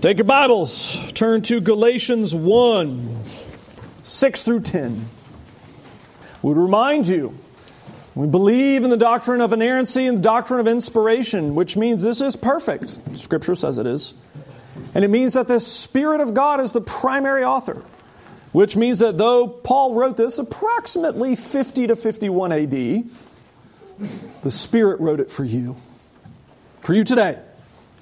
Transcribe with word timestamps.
Take 0.00 0.18
your 0.18 0.26
Bibles, 0.26 1.12
turn 1.14 1.42
to 1.42 1.60
Galatians 1.60 2.32
1 2.32 3.18
6 4.04 4.42
through 4.44 4.60
10. 4.60 5.06
Would 6.42 6.56
remind 6.56 7.08
you, 7.08 7.36
we 8.14 8.28
believe 8.28 8.84
in 8.84 8.90
the 8.90 8.96
doctrine 8.96 9.40
of 9.40 9.52
inerrancy 9.52 10.06
and 10.06 10.18
the 10.18 10.22
doctrine 10.22 10.60
of 10.60 10.68
inspiration, 10.68 11.56
which 11.56 11.76
means 11.76 12.04
this 12.04 12.20
is 12.20 12.36
perfect. 12.36 13.00
Scripture 13.18 13.56
says 13.56 13.76
it 13.78 13.86
is. 13.86 14.14
And 14.94 15.04
it 15.04 15.08
means 15.08 15.34
that 15.34 15.48
the 15.48 15.58
Spirit 15.58 16.20
of 16.20 16.32
God 16.32 16.60
is 16.60 16.70
the 16.70 16.80
primary 16.80 17.42
author, 17.42 17.82
which 18.52 18.76
means 18.76 19.00
that 19.00 19.18
though 19.18 19.48
Paul 19.48 19.94
wrote 19.94 20.16
this 20.16 20.38
approximately 20.38 21.34
50 21.34 21.88
to 21.88 21.96
51 21.96 22.52
AD, 22.52 22.70
the 24.42 24.50
Spirit 24.50 25.00
wrote 25.00 25.18
it 25.18 25.28
for 25.28 25.42
you. 25.42 25.74
For 26.82 26.94
you 26.94 27.02
today. 27.02 27.40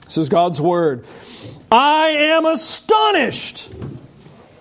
This 0.04 0.18
is 0.18 0.28
God's 0.28 0.60
Word. 0.60 1.06
I 1.70 2.08
am 2.08 2.46
astonished 2.46 3.70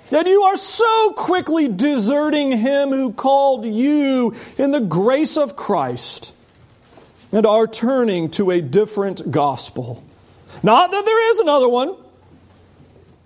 that 0.09 0.27
you 0.27 0.41
are 0.43 0.55
so 0.55 1.11
quickly 1.11 1.67
deserting 1.67 2.51
him 2.51 2.89
who 2.89 3.13
called 3.13 3.65
you 3.65 4.33
in 4.57 4.71
the 4.71 4.79
grace 4.79 5.37
of 5.37 5.55
Christ 5.55 6.33
and 7.31 7.45
are 7.45 7.67
turning 7.67 8.31
to 8.31 8.49
a 8.51 8.61
different 8.61 9.29
gospel. 9.29 10.03
Not 10.63 10.91
that 10.91 11.05
there 11.05 11.31
is 11.31 11.39
another 11.39 11.69
one, 11.69 11.95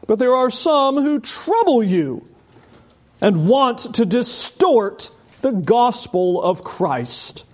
but 0.08 0.20
there 0.20 0.36
are 0.36 0.50
some 0.50 0.95
who 0.95 1.20
trouble 1.20 1.84
you 1.84 2.25
and 3.22 3.48
want 3.48 3.95
to 3.95 4.05
distort 4.05 5.11
the 5.41 5.52
gospel 5.52 6.41
of 6.41 6.64
Christ. 6.64 7.45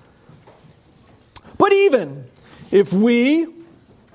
But 1.57 1.71
even 1.71 2.25
if 2.71 2.93
we 2.93 3.47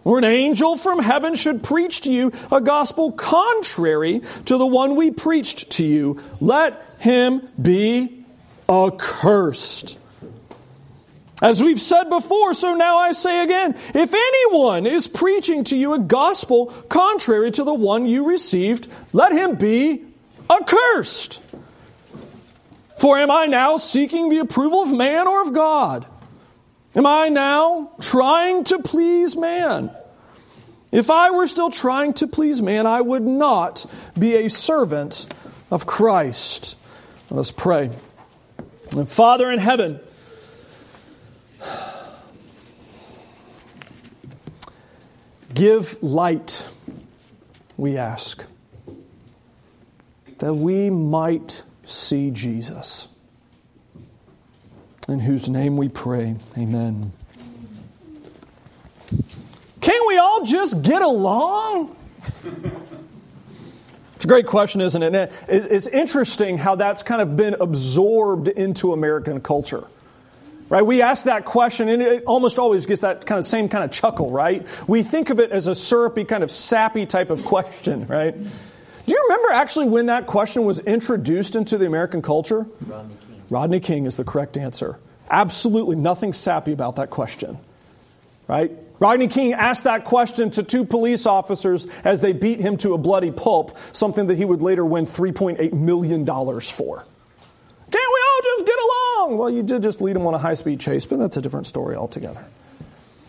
or 0.04 0.18
an 0.18 0.24
angel 0.24 0.76
from 0.76 0.98
heaven 0.98 1.34
should 1.34 1.62
preach 1.62 2.02
to 2.02 2.12
you 2.12 2.32
a 2.50 2.60
gospel 2.60 3.12
contrary 3.12 4.22
to 4.46 4.56
the 4.56 4.66
one 4.66 4.96
we 4.96 5.10
preached 5.10 5.70
to 5.70 5.84
you, 5.84 6.22
let 6.40 6.82
him 6.98 7.48
be 7.60 8.24
accursed. 8.68 9.98
As 11.42 11.64
we've 11.64 11.80
said 11.80 12.10
before, 12.10 12.52
so 12.52 12.74
now 12.74 12.98
I 12.98 13.12
say 13.12 13.42
again 13.42 13.74
if 13.94 14.14
anyone 14.14 14.86
is 14.86 15.06
preaching 15.06 15.64
to 15.64 15.76
you 15.76 15.94
a 15.94 15.98
gospel 15.98 16.66
contrary 16.88 17.50
to 17.52 17.64
the 17.64 17.74
one 17.74 18.06
you 18.06 18.26
received, 18.26 18.88
let 19.12 19.32
him 19.32 19.56
be 19.56 20.04
accursed. 20.50 21.42
For 22.98 23.16
am 23.16 23.30
I 23.30 23.46
now 23.46 23.78
seeking 23.78 24.28
the 24.28 24.38
approval 24.38 24.82
of 24.82 24.92
man 24.92 25.26
or 25.26 25.40
of 25.40 25.54
God? 25.54 26.04
Am 26.94 27.06
I 27.06 27.28
now 27.28 27.92
trying 28.00 28.64
to 28.64 28.80
please 28.80 29.36
man? 29.36 29.90
If 30.90 31.08
I 31.08 31.30
were 31.30 31.46
still 31.46 31.70
trying 31.70 32.14
to 32.14 32.26
please 32.26 32.60
man, 32.60 32.84
I 32.84 33.00
would 33.00 33.22
not 33.22 33.86
be 34.18 34.34
a 34.34 34.48
servant 34.48 35.32
of 35.70 35.86
Christ. 35.86 36.76
Let 37.30 37.38
us 37.38 37.52
pray. 37.52 37.90
Father 39.06 39.52
in 39.52 39.60
heaven, 39.60 40.00
give 45.54 46.02
light, 46.02 46.66
we 47.76 47.96
ask, 47.96 48.44
that 50.38 50.54
we 50.54 50.90
might 50.90 51.62
see 51.84 52.32
Jesus 52.32 53.06
in 55.10 55.20
whose 55.20 55.48
name 55.48 55.76
we 55.76 55.88
pray. 55.88 56.36
Amen. 56.56 57.12
Can't 59.80 60.06
we 60.06 60.18
all 60.18 60.44
just 60.44 60.82
get 60.82 61.02
along? 61.02 61.96
It's 64.14 64.24
a 64.24 64.28
great 64.28 64.46
question, 64.46 64.80
isn't 64.82 65.02
it? 65.02 65.32
It's 65.48 65.86
interesting 65.86 66.58
how 66.58 66.76
that's 66.76 67.02
kind 67.02 67.22
of 67.22 67.36
been 67.36 67.54
absorbed 67.54 68.48
into 68.48 68.92
American 68.92 69.40
culture. 69.40 69.84
Right? 70.68 70.86
We 70.86 71.02
ask 71.02 71.24
that 71.24 71.46
question 71.46 71.88
and 71.88 72.00
it 72.00 72.24
almost 72.26 72.58
always 72.60 72.86
gets 72.86 73.00
that 73.00 73.26
kind 73.26 73.40
of 73.40 73.44
same 73.44 73.68
kind 73.68 73.82
of 73.82 73.90
chuckle, 73.90 74.30
right? 74.30 74.64
We 74.86 75.02
think 75.02 75.30
of 75.30 75.40
it 75.40 75.50
as 75.50 75.66
a 75.66 75.74
syrupy, 75.74 76.24
kind 76.24 76.44
of 76.44 76.50
sappy 76.50 77.06
type 77.06 77.30
of 77.30 77.44
question, 77.44 78.06
right? 78.06 78.34
Do 78.40 79.12
you 79.12 79.20
remember 79.24 79.52
actually 79.52 79.86
when 79.86 80.06
that 80.06 80.26
question 80.28 80.64
was 80.64 80.78
introduced 80.80 81.56
into 81.56 81.76
the 81.76 81.86
American 81.86 82.22
culture? 82.22 82.66
Rodney 83.50 83.80
King 83.80 84.06
is 84.06 84.16
the 84.16 84.24
correct 84.24 84.56
answer. 84.56 84.98
Absolutely 85.28 85.96
nothing 85.96 86.32
sappy 86.32 86.72
about 86.72 86.96
that 86.96 87.10
question. 87.10 87.58
Right? 88.48 88.72
Rodney 88.98 89.28
King 89.28 89.54
asked 89.54 89.84
that 89.84 90.04
question 90.04 90.50
to 90.50 90.62
two 90.62 90.84
police 90.84 91.26
officers 91.26 91.86
as 92.04 92.20
they 92.20 92.32
beat 92.32 92.60
him 92.60 92.76
to 92.78 92.94
a 92.94 92.98
bloody 92.98 93.30
pulp, 93.30 93.76
something 93.92 94.26
that 94.26 94.36
he 94.36 94.44
would 94.44 94.62
later 94.62 94.84
win 94.84 95.06
$3.8 95.06 95.72
million 95.72 96.26
for. 96.26 97.04
Can't 97.90 98.12
we 98.12 98.20
all 98.28 98.40
just 98.44 98.66
get 98.66 98.78
along? 98.78 99.38
Well, 99.38 99.50
you 99.50 99.62
did 99.62 99.82
just 99.82 100.00
lead 100.00 100.16
him 100.16 100.26
on 100.26 100.34
a 100.34 100.38
high 100.38 100.54
speed 100.54 100.80
chase, 100.80 101.06
but 101.06 101.18
that's 101.18 101.36
a 101.36 101.42
different 101.42 101.66
story 101.66 101.96
altogether. 101.96 102.44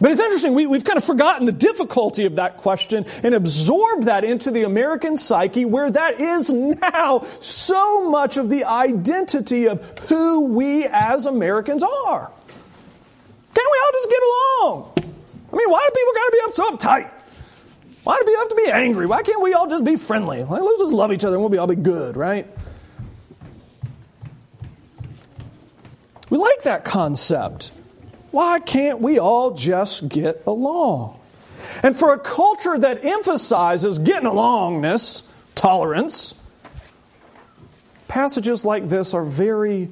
But 0.01 0.09
it's 0.09 0.19
interesting, 0.19 0.55
we, 0.55 0.63
have 0.63 0.83
kind 0.83 0.97
of 0.97 1.03
forgotten 1.03 1.45
the 1.45 1.51
difficulty 1.51 2.25
of 2.25 2.37
that 2.37 2.57
question 2.57 3.05
and 3.23 3.35
absorbed 3.35 4.05
that 4.05 4.23
into 4.23 4.49
the 4.49 4.63
American 4.63 5.15
psyche 5.15 5.63
where 5.63 5.91
that 5.91 6.19
is 6.19 6.49
now 6.49 7.19
so 7.39 8.09
much 8.09 8.37
of 8.37 8.49
the 8.49 8.63
identity 8.63 9.67
of 9.67 9.99
who 10.09 10.47
we 10.47 10.85
as 10.85 11.27
Americans 11.27 11.83
are. 11.83 12.31
Can't 13.53 13.69
we 13.71 13.79
all 13.85 13.91
just 13.93 14.09
get 14.09 14.23
along? 14.23 14.93
I 15.53 15.55
mean, 15.55 15.69
why 15.69 15.87
do 15.87 15.99
people 15.99 16.13
got 16.13 16.25
to 16.25 16.31
be 16.31 16.53
so 16.53 16.71
uptight? 16.71 17.11
Why 18.03 18.17
do 18.17 18.25
people 18.25 18.39
have 18.39 18.49
to 18.49 18.55
be 18.55 18.71
angry? 18.71 19.05
Why 19.05 19.21
can't 19.21 19.43
we 19.43 19.53
all 19.53 19.67
just 19.67 19.83
be 19.83 19.97
friendly? 19.97 20.43
let's 20.43 20.79
just 20.79 20.93
love 20.93 21.13
each 21.13 21.23
other 21.23 21.35
and 21.35 21.43
we'll 21.43 21.49
be 21.49 21.59
all 21.59 21.67
be 21.67 21.75
good, 21.75 22.17
right? 22.17 22.51
We 26.31 26.39
like 26.39 26.63
that 26.63 26.85
concept. 26.85 27.71
Why 28.31 28.59
can't 28.59 29.01
we 29.01 29.19
all 29.19 29.51
just 29.51 30.07
get 30.07 30.43
along? 30.47 31.19
And 31.83 31.95
for 31.95 32.13
a 32.13 32.19
culture 32.19 32.77
that 32.77 33.03
emphasizes 33.03 33.99
getting 33.99 34.27
alongness, 34.27 35.23
tolerance, 35.53 36.35
passages 38.07 38.65
like 38.65 38.89
this 38.89 39.13
are 39.13 39.23
very, 39.23 39.89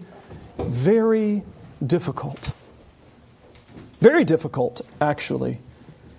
very 0.57 1.43
difficult. 1.85 2.53
Very 3.99 4.23
difficult, 4.23 4.81
actually. 5.01 5.59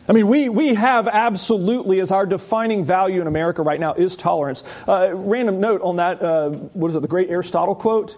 I 0.09 0.13
mean, 0.13 0.27
we, 0.27 0.49
we 0.49 0.75
have 0.75 1.09
absolutely, 1.09 2.01
as 2.01 2.11
our 2.13 2.27
defining 2.27 2.85
value 2.85 3.21
in 3.21 3.27
America 3.27 3.63
right 3.63 3.79
now, 3.79 3.95
is 3.95 4.17
tolerance. 4.17 4.65
Uh, 4.87 5.11
random 5.15 5.61
note 5.61 5.81
on 5.83 5.97
that, 5.97 6.21
uh, 6.21 6.51
what 6.51 6.89
is 6.89 6.97
it, 6.97 7.01
the 7.01 7.09
great 7.09 7.31
Aristotle 7.31 7.75
quote? 7.75 8.17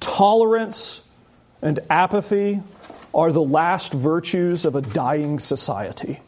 Tolerance 0.00 1.00
and 1.62 1.80
apathy 1.88 2.60
are 3.14 3.32
the 3.32 3.42
last 3.42 3.92
virtues 3.92 4.64
of 4.64 4.74
a 4.74 4.80
dying 4.80 5.38
society. 5.38 6.20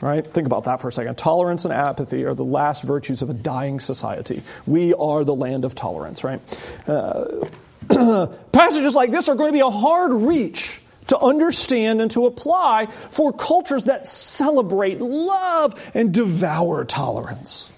Right? 0.00 0.26
Think 0.26 0.46
about 0.46 0.64
that 0.64 0.80
for 0.80 0.88
a 0.88 0.92
second. 0.92 1.18
Tolerance 1.18 1.64
and 1.66 1.74
apathy 1.74 2.24
are 2.24 2.34
the 2.34 2.44
last 2.44 2.82
virtues 2.84 3.20
of 3.20 3.28
a 3.28 3.34
dying 3.34 3.80
society. 3.80 4.42
We 4.66 4.94
are 4.94 5.24
the 5.24 5.34
land 5.34 5.66
of 5.66 5.74
tolerance, 5.74 6.24
right? 6.24 6.40
Uh, 6.88 7.46
passages 8.52 8.94
like 8.94 9.10
this 9.10 9.28
are 9.28 9.34
going 9.34 9.50
to 9.50 9.52
be 9.52 9.60
a 9.60 9.70
hard 9.70 10.12
reach 10.12 10.80
to 11.08 11.18
understand 11.18 12.00
and 12.00 12.10
to 12.12 12.26
apply 12.26 12.86
for 12.86 13.32
cultures 13.32 13.84
that 13.84 14.06
celebrate, 14.06 15.00
love, 15.00 15.90
and 15.92 16.14
devour 16.14 16.84
tolerance. 16.84 17.70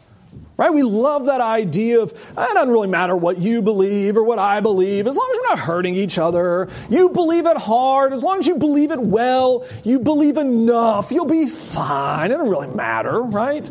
Right? 0.56 0.72
We 0.72 0.82
love 0.82 1.26
that 1.26 1.40
idea 1.40 2.00
of 2.00 2.12
ah, 2.36 2.50
it 2.50 2.54
doesn't 2.54 2.72
really 2.72 2.88
matter 2.88 3.16
what 3.16 3.38
you 3.38 3.62
believe 3.62 4.16
or 4.16 4.22
what 4.22 4.38
I 4.38 4.60
believe, 4.60 5.06
as 5.06 5.16
long 5.16 5.28
as 5.32 5.38
we're 5.38 5.56
not 5.56 5.58
hurting 5.60 5.96
each 5.96 6.18
other. 6.18 6.68
You 6.90 7.08
believe 7.08 7.46
it 7.46 7.56
hard, 7.56 8.12
as 8.12 8.22
long 8.22 8.38
as 8.38 8.46
you 8.46 8.56
believe 8.56 8.90
it 8.90 9.00
well, 9.00 9.66
you 9.82 9.98
believe 9.98 10.36
enough, 10.36 11.10
you'll 11.10 11.24
be 11.24 11.46
fine. 11.46 12.30
It 12.30 12.34
doesn't 12.34 12.50
really 12.50 12.74
matter, 12.74 13.22
right? 13.22 13.68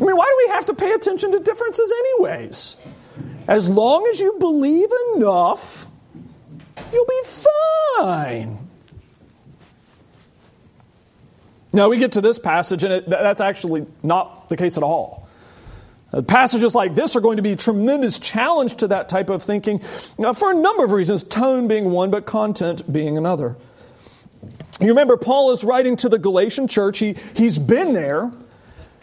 I 0.00 0.04
mean, 0.04 0.16
why 0.16 0.24
do 0.24 0.46
we 0.46 0.54
have 0.54 0.64
to 0.66 0.74
pay 0.74 0.92
attention 0.92 1.32
to 1.32 1.40
differences, 1.40 1.92
anyways? 1.92 2.76
As 3.48 3.68
long 3.68 4.06
as 4.10 4.20
you 4.20 4.36
believe 4.38 4.88
enough, 5.14 5.86
you'll 6.92 7.06
be 7.06 7.22
fine. 7.98 8.58
Now, 11.72 11.88
we 11.88 11.98
get 11.98 12.12
to 12.12 12.20
this 12.20 12.38
passage, 12.38 12.82
and 12.84 12.92
it, 12.92 13.08
that's 13.08 13.40
actually 13.40 13.86
not 14.02 14.48
the 14.48 14.56
case 14.56 14.76
at 14.76 14.82
all. 14.82 15.28
Uh, 16.12 16.22
passages 16.22 16.74
like 16.74 16.94
this 16.94 17.14
are 17.14 17.20
going 17.20 17.36
to 17.36 17.42
be 17.42 17.52
a 17.52 17.56
tremendous 17.56 18.18
challenge 18.18 18.76
to 18.76 18.88
that 18.88 19.08
type 19.08 19.30
of 19.30 19.42
thinking 19.42 19.80
uh, 20.18 20.32
for 20.32 20.50
a 20.50 20.54
number 20.54 20.84
of 20.84 20.92
reasons, 20.92 21.22
tone 21.22 21.68
being 21.68 21.90
one, 21.90 22.10
but 22.10 22.26
content 22.26 22.90
being 22.92 23.16
another. 23.16 23.56
You 24.80 24.88
remember, 24.88 25.16
Paul 25.16 25.52
is 25.52 25.62
writing 25.62 25.96
to 25.98 26.08
the 26.08 26.18
Galatian 26.18 26.66
church. 26.66 26.98
He, 26.98 27.14
he's 27.34 27.58
been 27.58 27.92
there. 27.92 28.32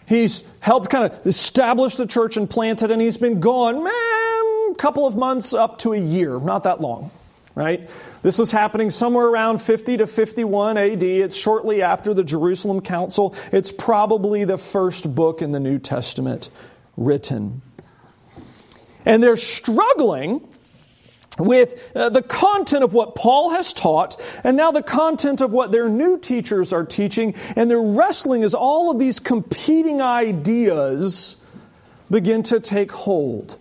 He's 0.08 0.44
helped 0.60 0.90
kind 0.90 1.12
of 1.12 1.26
establish 1.26 1.96
the 1.96 2.08
church 2.08 2.36
and 2.38 2.50
plant 2.50 2.82
it, 2.82 2.92
and 2.92 3.02
he's 3.02 3.18
been 3.18 3.40
gone, 3.40 3.84
man, 3.84 4.72
a 4.72 4.76
couple 4.78 5.06
of 5.06 5.16
months 5.16 5.54
up 5.54 5.78
to 5.80 5.94
a 5.94 6.00
year, 6.00 6.40
not 6.40 6.64
that 6.64 6.82
long. 6.82 7.12
right? 7.58 7.90
This 8.22 8.40
is 8.40 8.52
happening 8.52 8.92
somewhere 8.92 9.26
around 9.26 9.64
50 9.64 9.98
to 9.98 10.08
51 10.08 10.78
AD. 10.78 11.02
It's 11.02 11.36
shortly 11.36 11.82
after 11.82 12.14
the 12.14 12.24
Jerusalem 12.24 12.82
Council. 12.82 13.36
It's 13.52 13.72
probably 13.72 14.44
the 14.46 14.60
first 14.60 15.14
book 15.16 15.42
in 15.42 15.54
the 15.54 15.60
New 15.60 15.80
Testament 15.80 16.52
written. 16.98 17.62
And 19.06 19.24
they're 19.24 19.38
struggling 19.38 20.46
with 21.40 21.92
uh, 21.96 22.10
the 22.10 22.22
content 22.22 22.84
of 22.84 22.94
what 22.94 23.16
Paul 23.16 23.52
has 23.52 23.72
taught 23.72 24.20
and 24.44 24.58
now 24.58 24.72
the 24.72 24.84
content 24.84 25.40
of 25.40 25.54
what 25.54 25.72
their 25.72 25.88
new 25.88 26.20
teachers 26.20 26.74
are 26.74 26.84
teaching. 26.84 27.36
And 27.56 27.70
they're 27.70 27.80
wrestling 27.80 28.44
as 28.44 28.54
all 28.54 28.92
of 28.92 29.00
these 29.00 29.20
competing 29.20 30.02
ideas 30.02 31.38
begin 32.10 32.44
to 32.44 32.60
take 32.60 32.92
hold. 32.92 33.58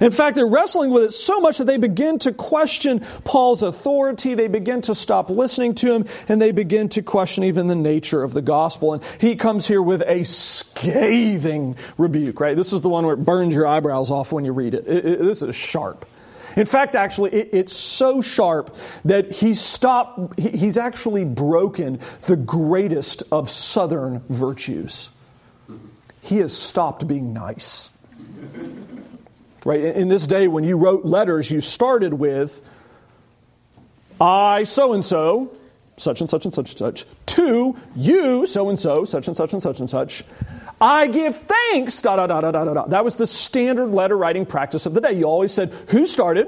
In 0.00 0.10
fact, 0.10 0.36
they're 0.36 0.46
wrestling 0.46 0.90
with 0.90 1.04
it 1.04 1.12
so 1.12 1.40
much 1.40 1.58
that 1.58 1.64
they 1.64 1.78
begin 1.78 2.18
to 2.20 2.32
question 2.32 3.00
Paul's 3.24 3.62
authority. 3.62 4.34
They 4.34 4.48
begin 4.48 4.82
to 4.82 4.94
stop 4.94 5.30
listening 5.30 5.74
to 5.76 5.92
him 5.92 6.06
and 6.28 6.40
they 6.40 6.52
begin 6.52 6.88
to 6.90 7.02
question 7.02 7.44
even 7.44 7.66
the 7.66 7.74
nature 7.74 8.22
of 8.22 8.34
the 8.34 8.42
gospel. 8.42 8.94
And 8.94 9.04
he 9.20 9.36
comes 9.36 9.66
here 9.66 9.82
with 9.82 10.02
a 10.02 10.24
scathing 10.24 11.76
rebuke, 11.96 12.40
right? 12.40 12.56
This 12.56 12.72
is 12.72 12.82
the 12.82 12.88
one 12.88 13.04
where 13.04 13.14
it 13.14 13.24
burns 13.24 13.54
your 13.54 13.66
eyebrows 13.66 14.10
off 14.10 14.32
when 14.32 14.44
you 14.44 14.52
read 14.52 14.74
it. 14.74 14.86
it, 14.86 15.04
it 15.04 15.18
this 15.20 15.42
is 15.42 15.54
sharp. 15.54 16.04
In 16.56 16.64
fact, 16.64 16.94
actually, 16.94 17.32
it, 17.32 17.50
it's 17.52 17.74
so 17.74 18.22
sharp 18.22 18.74
that 19.04 19.30
he 19.30 19.54
stopped, 19.54 20.40
he, 20.40 20.50
he's 20.50 20.78
actually 20.78 21.24
broken 21.24 22.00
the 22.26 22.36
greatest 22.36 23.22
of 23.30 23.50
southern 23.50 24.20
virtues. 24.28 25.10
He 26.22 26.38
has 26.38 26.56
stopped 26.56 27.06
being 27.06 27.32
nice. 27.32 27.90
Right? 29.66 29.82
In 29.82 30.06
this 30.06 30.28
day, 30.28 30.46
when 30.46 30.62
you 30.62 30.76
wrote 30.76 31.04
letters, 31.04 31.50
you 31.50 31.60
started 31.60 32.14
with, 32.14 32.62
I 34.20 34.62
so 34.62 34.92
and 34.92 35.04
so, 35.04 35.56
such 35.96 36.20
and 36.20 36.30
such 36.30 36.44
and 36.44 36.54
such 36.54 36.70
and 36.70 36.78
such, 36.78 37.04
to 37.26 37.76
you, 37.96 38.46
so 38.46 38.68
and 38.68 38.78
so, 38.78 39.04
such 39.04 39.26
and 39.26 39.36
such 39.36 39.52
and 39.52 39.60
such 39.60 39.80
and 39.80 39.90
such. 39.90 40.22
I 40.80 41.08
give 41.08 41.34
thanks, 41.34 42.00
da 42.00 42.14
da 42.14 42.28
da 42.28 42.40
da 42.40 42.52
da 42.52 42.74
da. 42.74 42.86
That 42.86 43.04
was 43.04 43.16
the 43.16 43.26
standard 43.26 43.88
letter 43.88 44.16
writing 44.16 44.46
practice 44.46 44.86
of 44.86 44.94
the 44.94 45.00
day. 45.00 45.14
You 45.14 45.24
always 45.24 45.50
said, 45.50 45.74
who 45.88 46.06
started? 46.06 46.46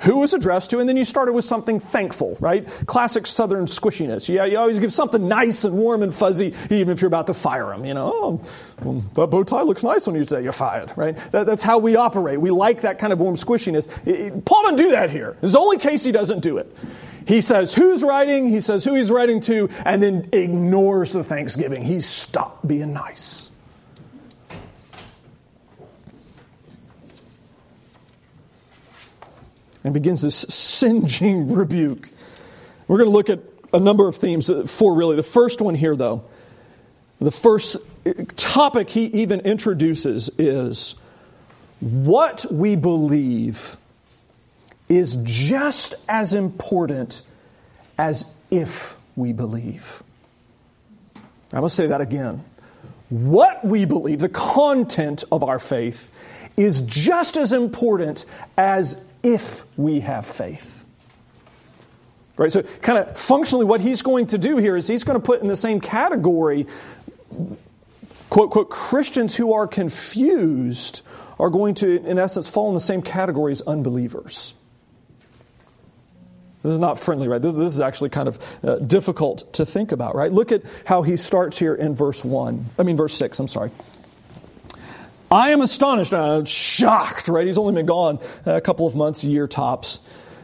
Who 0.00 0.18
was 0.18 0.34
addressed 0.34 0.70
to, 0.70 0.80
and 0.80 0.88
then 0.88 0.96
you 0.96 1.04
started 1.04 1.32
with 1.32 1.44
something 1.44 1.80
thankful, 1.80 2.36
right? 2.40 2.66
Classic 2.86 3.26
Southern 3.26 3.66
squishiness. 3.66 4.28
Yeah, 4.28 4.44
you 4.44 4.58
always 4.58 4.78
give 4.78 4.92
something 4.92 5.28
nice 5.28 5.64
and 5.64 5.76
warm 5.76 6.02
and 6.02 6.14
fuzzy, 6.14 6.52
even 6.70 6.90
if 6.90 7.00
you're 7.00 7.08
about 7.08 7.28
to 7.28 7.34
fire 7.34 7.66
them. 7.66 7.84
You 7.84 7.94
know, 7.94 8.12
oh, 8.14 8.40
well, 8.82 9.00
that 9.14 9.26
bow 9.28 9.44
tie 9.44 9.62
looks 9.62 9.82
nice 9.82 10.08
on 10.08 10.14
you 10.14 10.24
today. 10.24 10.42
You're 10.42 10.52
fired, 10.52 10.92
right? 10.96 11.16
That, 11.32 11.46
that's 11.46 11.62
how 11.62 11.78
we 11.78 11.96
operate. 11.96 12.40
We 12.40 12.50
like 12.50 12.82
that 12.82 12.98
kind 12.98 13.12
of 13.12 13.20
warm 13.20 13.36
squishiness. 13.36 13.88
It, 14.06 14.20
it, 14.20 14.44
Paul 14.44 14.62
doesn't 14.62 14.76
do 14.76 14.90
that 14.90 15.10
here. 15.10 15.36
It's 15.42 15.52
the 15.52 15.58
only 15.58 15.78
case 15.78 16.04
he 16.04 16.12
doesn't 16.12 16.40
do 16.40 16.58
it. 16.58 16.74
He 17.26 17.40
says 17.40 17.74
who's 17.74 18.02
writing, 18.02 18.48
he 18.48 18.60
says 18.60 18.84
who 18.84 18.94
he's 18.94 19.10
writing 19.10 19.40
to, 19.42 19.70
and 19.84 20.02
then 20.02 20.28
ignores 20.32 21.12
the 21.12 21.24
thanksgiving. 21.24 21.82
He 21.82 22.00
stopped 22.00 22.66
being 22.66 22.92
nice. 22.92 23.43
And 29.84 29.92
begins 29.94 30.22
this 30.22 30.36
singeing 30.36 31.52
rebuke. 31.54 32.10
We're 32.88 32.98
going 32.98 33.10
to 33.10 33.14
look 33.14 33.30
at 33.30 33.40
a 33.72 33.78
number 33.80 34.08
of 34.08 34.16
themes, 34.16 34.50
uh, 34.50 34.64
four 34.64 34.94
really. 34.94 35.16
The 35.16 35.22
first 35.22 35.60
one 35.60 35.74
here, 35.74 35.94
though, 35.94 36.24
the 37.20 37.30
first 37.30 37.76
uh, 38.06 38.12
topic 38.36 38.90
he 38.90 39.04
even 39.06 39.40
introduces 39.40 40.30
is 40.38 40.96
what 41.80 42.46
we 42.50 42.76
believe 42.76 43.76
is 44.88 45.18
just 45.22 45.94
as 46.08 46.34
important 46.34 47.22
as 47.98 48.26
if 48.50 48.96
we 49.16 49.32
believe. 49.32 50.02
I 51.52 51.60
must 51.60 51.76
say 51.76 51.86
that 51.86 52.00
again. 52.00 52.44
What 53.08 53.64
we 53.64 53.84
believe, 53.84 54.20
the 54.20 54.28
content 54.28 55.24
of 55.30 55.44
our 55.44 55.58
faith, 55.58 56.10
is 56.56 56.80
just 56.82 57.36
as 57.36 57.52
important 57.52 58.24
as 58.56 59.02
if 59.24 59.64
we 59.76 60.00
have 60.00 60.24
faith. 60.24 60.84
Right? 62.36 62.52
So, 62.52 62.62
kind 62.62 62.98
of 62.98 63.18
functionally, 63.18 63.64
what 63.64 63.80
he's 63.80 64.02
going 64.02 64.28
to 64.28 64.38
do 64.38 64.56
here 64.58 64.76
is 64.76 64.86
he's 64.86 65.04
going 65.04 65.18
to 65.18 65.24
put 65.24 65.40
in 65.40 65.48
the 65.48 65.56
same 65.56 65.80
category, 65.80 66.66
quote, 68.28 68.50
quote, 68.50 68.70
Christians 68.70 69.34
who 69.34 69.52
are 69.52 69.66
confused 69.66 71.02
are 71.38 71.50
going 71.50 71.74
to, 71.74 72.04
in 72.04 72.18
essence, 72.18 72.48
fall 72.48 72.68
in 72.68 72.74
the 72.74 72.80
same 72.80 73.02
category 73.02 73.52
as 73.52 73.62
unbelievers. 73.62 74.54
This 76.62 76.72
is 76.72 76.78
not 76.78 76.98
friendly, 76.98 77.28
right? 77.28 77.42
This, 77.42 77.54
this 77.54 77.74
is 77.74 77.80
actually 77.80 78.10
kind 78.10 78.26
of 78.26 78.58
uh, 78.64 78.76
difficult 78.76 79.52
to 79.54 79.66
think 79.66 79.92
about, 79.92 80.14
right? 80.14 80.32
Look 80.32 80.50
at 80.50 80.62
how 80.86 81.02
he 81.02 81.16
starts 81.16 81.58
here 81.58 81.74
in 81.74 81.94
verse 81.94 82.24
1. 82.24 82.66
I 82.78 82.82
mean, 82.82 82.96
verse 82.96 83.14
6, 83.14 83.38
I'm 83.38 83.48
sorry. 83.48 83.70
I 85.34 85.50
am 85.50 85.62
astonished, 85.62 86.14
uh, 86.14 86.44
shocked, 86.44 87.26
right? 87.26 87.44
He's 87.44 87.58
only 87.58 87.74
been 87.74 87.86
gone 87.86 88.20
a 88.46 88.60
couple 88.60 88.86
of 88.86 88.94
months, 88.94 89.24
a 89.24 89.26
year 89.26 89.48
tops. 89.48 89.98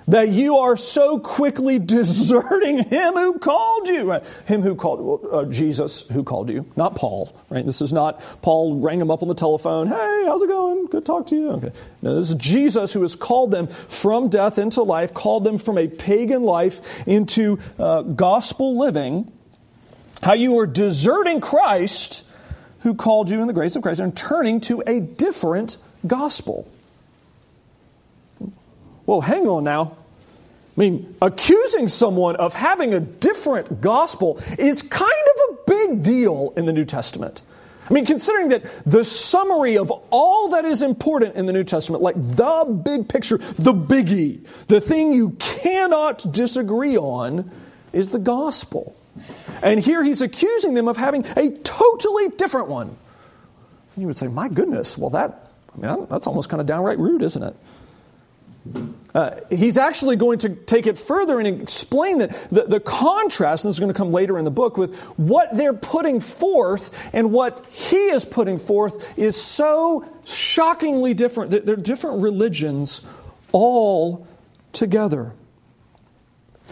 That 0.09 0.31
you 0.31 0.57
are 0.57 0.77
so 0.77 1.21
quickly 1.21 1.79
deserting 1.97 2.83
him 2.83 3.15
who 3.15 3.39
called 3.39 3.87
you. 3.87 4.11
Right? 4.11 4.27
Him 4.47 4.63
who 4.63 4.75
called, 4.75 5.25
uh, 5.31 5.45
Jesus 5.45 6.03
who 6.09 6.25
called 6.25 6.51
you, 6.51 6.69
not 6.75 6.97
Paul, 6.97 7.33
right? 7.51 7.65
This 7.65 7.81
is 7.81 7.93
not 7.93 8.21
Paul 8.43 8.81
rang 8.81 9.01
him 9.01 9.13
up 9.13 9.23
on 9.23 9.29
the 9.29 9.35
telephone. 9.37 9.87
Hey, 9.87 10.25
how's 10.27 10.43
it 10.43 10.49
going? 10.49 10.87
Good 10.87 11.03
to 11.03 11.07
talk 11.07 11.29
to 11.29 11.37
you. 11.37 11.51
Okay. 11.51 11.73
No, 12.03 12.17
this 12.17 12.31
is 12.31 12.35
Jesus 12.35 12.93
who 12.93 13.03
has 13.03 13.15
called 13.15 13.53
them 13.53 13.69
from 13.69 14.29
death 14.29 14.59
into 14.59 14.83
life, 14.83 15.15
called 15.15 15.45
them 15.45 15.59
from 15.59 15.79
a 15.79 15.87
pagan 15.87 16.43
life 16.43 17.07
into 17.07 17.61
uh, 17.79 18.03
gospel 18.03 18.77
living. 18.77 19.31
How 20.21 20.33
you 20.33 20.59
are 20.59 20.67
deserting 20.67 21.41
Christ 21.41 22.25
who 22.81 22.95
called 22.95 23.31
you 23.31 23.41
in 23.41 23.47
the 23.47 23.53
grace 23.53 23.77
of 23.77 23.83
Christ 23.83 24.01
and 24.01 24.17
turning 24.17 24.61
to 24.63 24.83
a 24.87 25.01
different 25.01 25.77
gospel. 26.07 26.71
Well, 29.07 29.21
hang 29.21 29.47
on 29.47 29.65
now. 29.65 29.97
I 30.77 30.81
mean, 30.81 31.15
accusing 31.21 31.89
someone 31.89 32.37
of 32.37 32.55
having 32.55 32.95
a 32.95 33.01
different 33.01 33.81
gospel 33.81 34.41
is 34.59 34.83
kind 34.83 35.11
of 35.11 35.51
a 35.51 35.59
big 35.67 36.03
deal 36.03 36.53
in 36.57 36.65
the 36.65 36.73
New 36.73 36.85
Testament. 36.85 37.43
I 37.91 37.93
mean, 37.93 38.07
considering 38.07 38.51
that 38.51 38.65
the 38.87 39.05
summary 39.05 39.77
of 39.77 39.91
all 40.11 40.51
that 40.51 40.65
is 40.65 40.81
important 40.81 41.35
in 41.35 41.47
the 41.47 41.53
New 41.53 41.65
Testament, 41.65 42.03
like 42.05 42.15
the 42.17 42.81
big 42.85 43.09
picture, 43.09 43.39
the 43.39 43.75
biggie, 43.75 44.47
the 44.69 44.81
thing 44.81 45.13
you 45.13 45.31
cannot 45.41 46.33
disagree 46.33 46.97
on, 46.97 47.51
is 47.93 48.13
the 48.13 48.21
gospel. 48.21 48.97
And 49.63 49.81
here 49.81 50.03
he's 50.03 50.23
accusing 50.23 50.75
them 50.75 50.89
of 50.89 50.97
having 50.97 51.25
a 51.37 51.51
totally 51.51 52.29
different 52.31 52.69
one. 52.69 52.89
And 52.89 54.03
you 54.03 54.07
would 54.07 54.17
say, 54.17 54.29
my 54.29 54.49
goodness, 54.49 54.97
well, 54.97 55.11
that, 55.11 55.51
I 55.75 55.81
mean, 55.81 56.07
that's 56.11 56.27
almost 56.27 56.49
kind 56.49 56.61
of 56.61 56.67
downright 56.67 56.99
rude, 56.99 57.23
isn't 57.23 57.43
it? 57.43 57.57
Uh, 59.15 59.41
he's 59.49 59.79
actually 59.79 60.17
going 60.17 60.39
to 60.39 60.51
take 60.51 60.87
it 60.87 60.99
further 60.99 61.41
and 61.41 61.49
explain 61.49 62.19
that 62.19 62.31
the, 62.51 62.65
the 62.65 62.79
contrast, 62.79 63.65
and 63.65 63.71
this 63.71 63.77
is 63.77 63.81
going 63.81 63.93
to 63.93 63.97
come 63.97 64.13
later 64.13 64.39
in 64.39 64.45
the 64.45 64.51
book, 64.51 64.77
with 64.77 64.95
what 65.17 65.57
they're 65.57 65.73
putting 65.73 66.21
forth 66.21 67.11
and 67.15 67.33
what 67.33 67.65
he 67.71 67.97
is 67.97 68.25
putting 68.25 68.59
forth 68.59 69.19
is 69.19 69.41
so 69.41 70.07
shockingly 70.25 71.15
different. 71.15 71.51
They're 71.51 71.75
different 71.75 72.23
religions 72.23 73.01
all 73.51 74.27
together. 74.73 75.33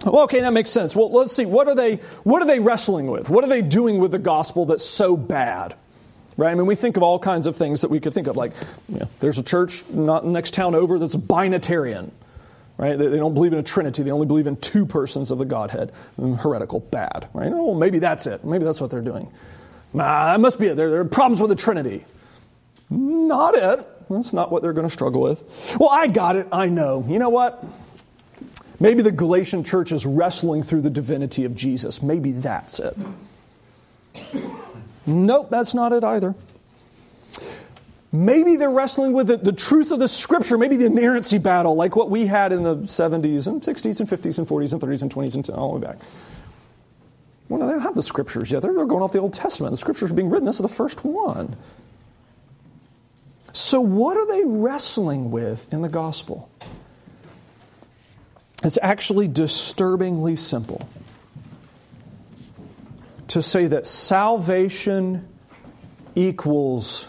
Well, 0.05 0.23
okay, 0.25 0.41
that 0.41 0.53
makes 0.53 0.71
sense. 0.71 0.95
Well, 0.95 1.11
let's 1.11 1.35
see. 1.35 1.45
What 1.45 1.69
are 1.69 1.75
they, 1.75 1.97
what 2.25 2.43
are 2.43 2.47
they 2.47 2.61
wrestling 2.61 3.09
with? 3.09 3.29
What 3.29 3.45
are 3.45 3.49
they 3.49 3.63
doing 3.63 3.99
with 3.99 4.13
the 4.13 4.19
gospel 4.19 4.67
that's 4.67 4.85
so 4.85 5.17
bad? 5.17 5.75
Right? 6.37 6.53
I 6.53 6.55
mean, 6.55 6.67
we 6.67 6.77
think 6.77 6.97
of 6.97 7.03
all 7.03 7.19
kinds 7.19 7.49
of 7.49 7.57
things 7.57 7.81
that 7.81 7.91
we 7.91 7.99
could 7.99 8.15
think 8.15 8.29
of, 8.29 8.37
like 8.37 8.53
you 8.89 9.01
know, 9.01 9.09
there's 9.19 9.39
a 9.39 9.43
church 9.43 9.89
not 9.91 10.25
next 10.25 10.55
town 10.55 10.77
over 10.77 10.99
that's 10.99 11.17
binitarian. 11.17 12.13
Right? 12.77 12.97
They, 12.97 13.09
they 13.09 13.17
don't 13.17 13.35
believe 13.35 13.53
in 13.53 13.59
a 13.59 13.63
Trinity. 13.65 14.05
They 14.05 14.13
only 14.13 14.27
believe 14.27 14.47
in 14.47 14.57
two 14.57 14.87
persons 14.87 15.33
of 15.33 15.39
the 15.39 15.45
Godhead. 15.45 15.91
Mm, 16.17 16.39
heretical, 16.39 16.79
bad. 16.79 17.29
Right? 17.35 17.51
Oh, 17.53 17.71
well, 17.71 17.75
maybe 17.75 17.99
that's 17.99 18.27
it. 18.27 18.45
Maybe 18.45 18.65
that's 18.65 18.81
what 18.81 18.93
they're 18.93 19.01
doing. 19.01 19.33
Ah, 19.97 20.31
that 20.31 20.39
must 20.39 20.61
be 20.61 20.69
it. 20.69 20.77
There, 20.77 20.91
there 20.91 21.01
are 21.01 21.05
problems 21.05 21.41
with 21.41 21.49
the 21.49 21.57
Trinity. 21.57 22.05
Not 22.89 23.57
it. 23.57 23.85
That's 24.09 24.33
not 24.33 24.53
what 24.53 24.63
they're 24.63 24.73
going 24.73 24.87
to 24.87 24.93
struggle 24.93 25.21
with. 25.21 25.77
Well, 25.79 25.91
I 25.91 26.07
got 26.07 26.37
it. 26.37 26.47
I 26.53 26.69
know. 26.69 27.05
You 27.09 27.19
know 27.19 27.31
what? 27.31 27.65
Maybe 28.81 29.03
the 29.03 29.13
Galatian 29.13 29.65
church 29.65 29.91
is 29.91 30.07
wrestling 30.07 30.63
through 30.63 30.83
the 30.83 30.91
divinity 30.91 31.45
of 31.45 31.55
Jesus. 31.55 32.03
Maybe 32.03 32.33
that's 32.33 32.79
it. 32.79 32.97
Nope, 35.07 35.51
that's 35.51 35.75
not 35.75 35.93
it 35.93 36.05
either. 36.05 36.35
Maybe 38.13 38.57
they're 38.57 38.71
wrestling 38.71 39.13
with 39.13 39.27
the, 39.27 39.37
the, 39.37 39.53
truth 39.53 39.91
of 39.91 39.99
the 39.99 40.09
scripture, 40.09 40.57
maybe 40.57 40.77
the 40.77 40.87
inerrancy 40.87 41.37
battle, 41.37 41.75
like 41.75 41.95
what 41.95 42.09
we 42.09 42.27
had 42.27 42.53
in 42.53 42.63
the 42.63 42.77
70s 42.77 43.47
and 43.47 43.61
60s 43.63 44.01
and 44.01 44.09
50s 44.09 44.39
and 44.39 44.47
40s 44.47 44.73
and 44.73 44.81
30s 44.81 45.03
and 45.03 45.15
20s 45.15 45.35
and 45.35 45.51
all 45.51 45.75
the 45.75 45.79
way 45.79 45.87
back. 45.93 45.99
Well, 47.49 47.61
no, 47.61 47.67
they 47.67 47.73
don't 47.73 47.83
have 47.83 47.95
the 47.95 48.03
scriptures 48.03 48.51
yet. 48.51 48.63
They're, 48.63 48.73
they're 48.73 48.87
going 48.87 49.03
off 49.03 49.13
the 49.13 49.21
Old 49.21 49.35
Testament. 49.35 49.73
The 49.73 49.79
scriptures 49.79 50.11
are 50.11 50.15
being 50.15 50.31
written. 50.31 50.47
This 50.47 50.57
is 50.57 50.63
the 50.63 50.69
first 50.69 51.05
one. 51.05 51.57
So, 53.53 53.81
what 53.81 54.17
are 54.17 54.27
they 54.27 54.43
wrestling 54.45 55.31
with 55.31 55.71
in 55.73 55.83
the 55.83 55.89
gospel? 55.89 56.51
It's 58.65 58.79
actually 58.83 59.29
disturbingly 59.29 60.37
simple 60.37 60.89
to 63.29 63.43
say 63.43 63.67
that 63.67 63.87
salvation 63.87 65.29
equals 66.15 67.07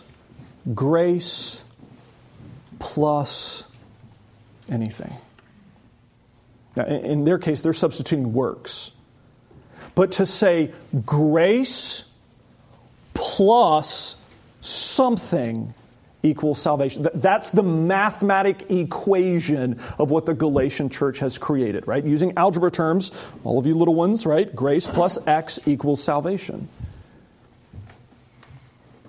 grace 0.76 1.64
plus 2.78 3.64
anything. 4.70 5.14
Now, 6.76 6.86
in 6.86 7.26
their 7.26 7.40
case, 7.40 7.62
they're 7.62 7.74
substituting 7.74 8.34
works. 8.34 8.92
But 9.96 10.14
to 10.14 10.26
say 10.26 10.72
grace 11.06 12.06
plus 13.14 14.16
something 14.62 15.74
equals 16.22 16.62
salvation. 16.62 17.08
That's 17.14 17.50
the 17.52 17.64
mathematic 17.64 18.70
equation 18.70 19.80
of 19.98 20.12
what 20.12 20.26
the 20.26 20.34
Galatian 20.34 20.90
church 20.90 21.20
has 21.20 21.38
created, 21.38 21.88
right? 21.88 22.04
Using 22.04 22.34
algebra 22.38 22.72
terms, 22.72 23.12
all 23.44 23.58
of 23.58 23.66
you 23.66 23.76
little 23.76 23.96
ones, 23.96 24.26
right? 24.26 24.54
Grace 24.54 24.88
plus 24.88 25.18
X 25.26 25.60
equals 25.66 26.04
salvation. 26.04 26.68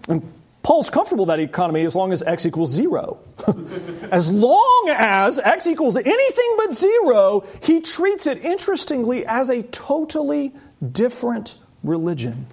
And 0.08 0.32
Paul's 0.62 0.90
comfortable 0.90 1.24
with 1.24 1.28
that 1.28 1.40
economy 1.40 1.84
as 1.84 1.96
long 1.96 2.12
as 2.12 2.22
X 2.22 2.46
equals 2.46 2.70
zero. 2.70 3.18
as 4.10 4.30
long 4.30 4.94
as 4.96 5.38
X 5.38 5.66
equals 5.66 5.96
anything 5.96 6.54
but 6.58 6.74
zero, 6.74 7.44
he 7.62 7.80
treats 7.80 8.26
it, 8.26 8.44
interestingly, 8.44 9.24
as 9.26 9.50
a 9.50 9.62
totally 9.62 10.52
different 10.92 11.56
religion. 11.82 12.46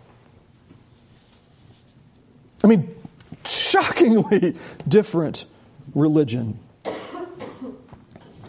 I 2.63 2.67
mean, 2.67 2.95
shockingly 3.47 4.55
different 4.87 5.45
religion. 5.95 6.59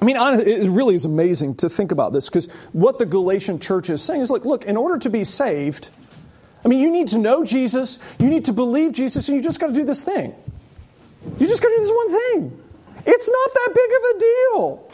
I 0.01 0.05
mean, 0.05 0.17
honestly, 0.17 0.53
it 0.53 0.71
really 0.71 0.95
is 0.95 1.05
amazing 1.05 1.57
to 1.57 1.69
think 1.69 1.91
about 1.91 2.13
this 2.13 2.29
because 2.29 2.49
what 2.73 2.99
the 2.99 3.07
Galatian 3.07 3.59
church 3.59 3.91
is 3.91 4.01
saying 4.03 4.21
is 4.21 4.31
like, 4.31 4.45
look, 4.45 4.65
in 4.65 4.77
order 4.77 4.97
to 4.99 5.11
be 5.11 5.25
saved, 5.25 5.91
I 6.65 6.69
mean, 6.69 6.81
you 6.81 6.91
need 6.91 7.09
to 7.09 7.19
know 7.19 7.45
Jesus, 7.45 7.99
you 8.19 8.29
need 8.29 8.45
to 8.45 8.53
believe 8.53 8.93
Jesus, 8.93 9.29
and 9.29 9.37
you 9.37 9.43
just 9.43 9.59
got 9.59 9.69
to 9.69 9.73
do 9.73 9.85
this 9.85 10.05
thing. 10.05 10.35
You 11.39 11.47
just 11.47 11.63
got 11.63 11.69
to 11.69 11.75
do 11.75 11.83
this 11.83 11.93
one 11.93 12.11
thing. 12.11 12.65
It's 13.07 13.29
not 13.29 13.55
that 13.55 13.75
big 13.75 13.91
of 13.97 14.17
a 14.17 14.19
deal. 14.21 14.93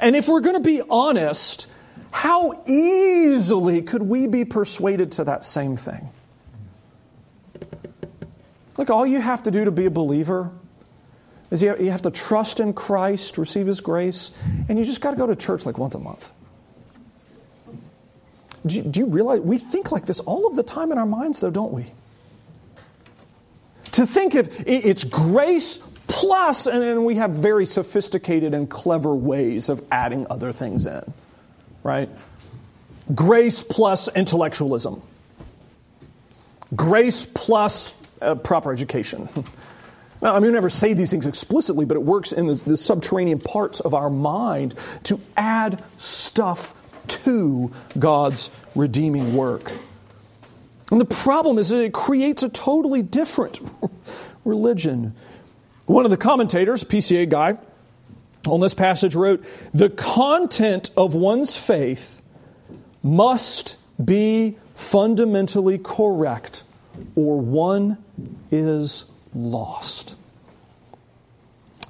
And 0.00 0.16
if 0.16 0.28
we're 0.28 0.40
going 0.40 0.56
to 0.56 0.60
be 0.60 0.82
honest, 0.88 1.66
how 2.10 2.64
easily 2.66 3.82
could 3.82 4.02
we 4.02 4.26
be 4.26 4.44
persuaded 4.44 5.12
to 5.12 5.24
that 5.24 5.44
same 5.44 5.76
thing? 5.76 6.10
Look, 8.78 8.90
all 8.90 9.06
you 9.06 9.20
have 9.20 9.42
to 9.42 9.50
do 9.50 9.64
to 9.64 9.72
be 9.72 9.84
a 9.84 9.90
believer 9.90 10.50
is 11.50 11.62
you 11.62 11.90
have 11.90 12.02
to 12.02 12.10
trust 12.10 12.60
in 12.60 12.72
Christ, 12.72 13.36
receive 13.36 13.66
His 13.66 13.80
grace, 13.80 14.30
and 14.68 14.78
you 14.78 14.84
just 14.84 15.00
got 15.00 15.10
to 15.10 15.16
go 15.16 15.26
to 15.26 15.36
church 15.36 15.66
like 15.66 15.76
once 15.76 15.94
a 15.94 15.98
month. 15.98 16.30
Do 18.64 18.76
you, 18.76 18.82
do 18.82 19.00
you 19.00 19.06
realize 19.06 19.40
we 19.40 19.58
think 19.58 19.90
like 19.90 20.06
this 20.06 20.20
all 20.20 20.46
of 20.46 20.56
the 20.56 20.62
time 20.62 20.92
in 20.92 20.98
our 20.98 21.06
minds, 21.06 21.40
though, 21.40 21.50
don't 21.50 21.72
we? 21.72 21.86
To 23.92 24.06
think 24.06 24.34
of 24.34 24.48
it's 24.66 25.04
grace 25.04 25.78
plus, 26.06 26.66
and 26.66 26.82
then 26.82 27.04
we 27.04 27.16
have 27.16 27.32
very 27.32 27.66
sophisticated 27.66 28.54
and 28.54 28.70
clever 28.70 29.14
ways 29.14 29.68
of 29.68 29.84
adding 29.90 30.26
other 30.30 30.52
things 30.52 30.86
in, 30.86 31.12
right? 31.82 32.08
Grace 33.12 33.64
plus 33.64 34.08
intellectualism, 34.14 35.02
grace 36.76 37.26
plus 37.26 37.96
uh, 38.20 38.34
proper 38.34 38.72
education. 38.72 39.28
Now, 40.20 40.34
I 40.34 40.40
mean, 40.40 40.48
we 40.48 40.54
never 40.54 40.68
say 40.68 40.94
these 40.94 41.12
things 41.12 41.26
explicitly, 41.26 41.84
but 41.84 41.96
it 41.96 42.02
works 42.02 42.32
in 42.32 42.48
the, 42.48 42.54
the 42.54 42.76
subterranean 42.76 43.38
parts 43.38 43.78
of 43.78 43.94
our 43.94 44.10
mind 44.10 44.74
to 45.04 45.20
add 45.36 45.80
stuff 45.96 46.74
to 47.06 47.70
God's 47.96 48.50
redeeming 48.74 49.36
work. 49.36 49.70
And 50.90 51.00
the 51.00 51.04
problem 51.04 51.58
is 51.58 51.68
that 51.68 51.82
it 51.82 51.92
creates 51.92 52.42
a 52.42 52.48
totally 52.48 53.02
different 53.02 53.60
religion. 54.44 55.14
One 55.86 56.04
of 56.04 56.10
the 56.10 56.16
commentators, 56.16 56.82
PCA 56.82 57.28
guy, 57.28 57.58
on 58.46 58.60
this 58.60 58.74
passage 58.74 59.14
wrote 59.14 59.44
The 59.74 59.90
content 59.90 60.90
of 60.96 61.14
one's 61.14 61.56
faith 61.56 62.22
must 63.02 63.76
be 64.02 64.56
fundamentally 64.74 65.78
correct, 65.78 66.62
or 67.14 67.40
one 67.40 67.98
is 68.50 69.04
lost. 69.34 70.16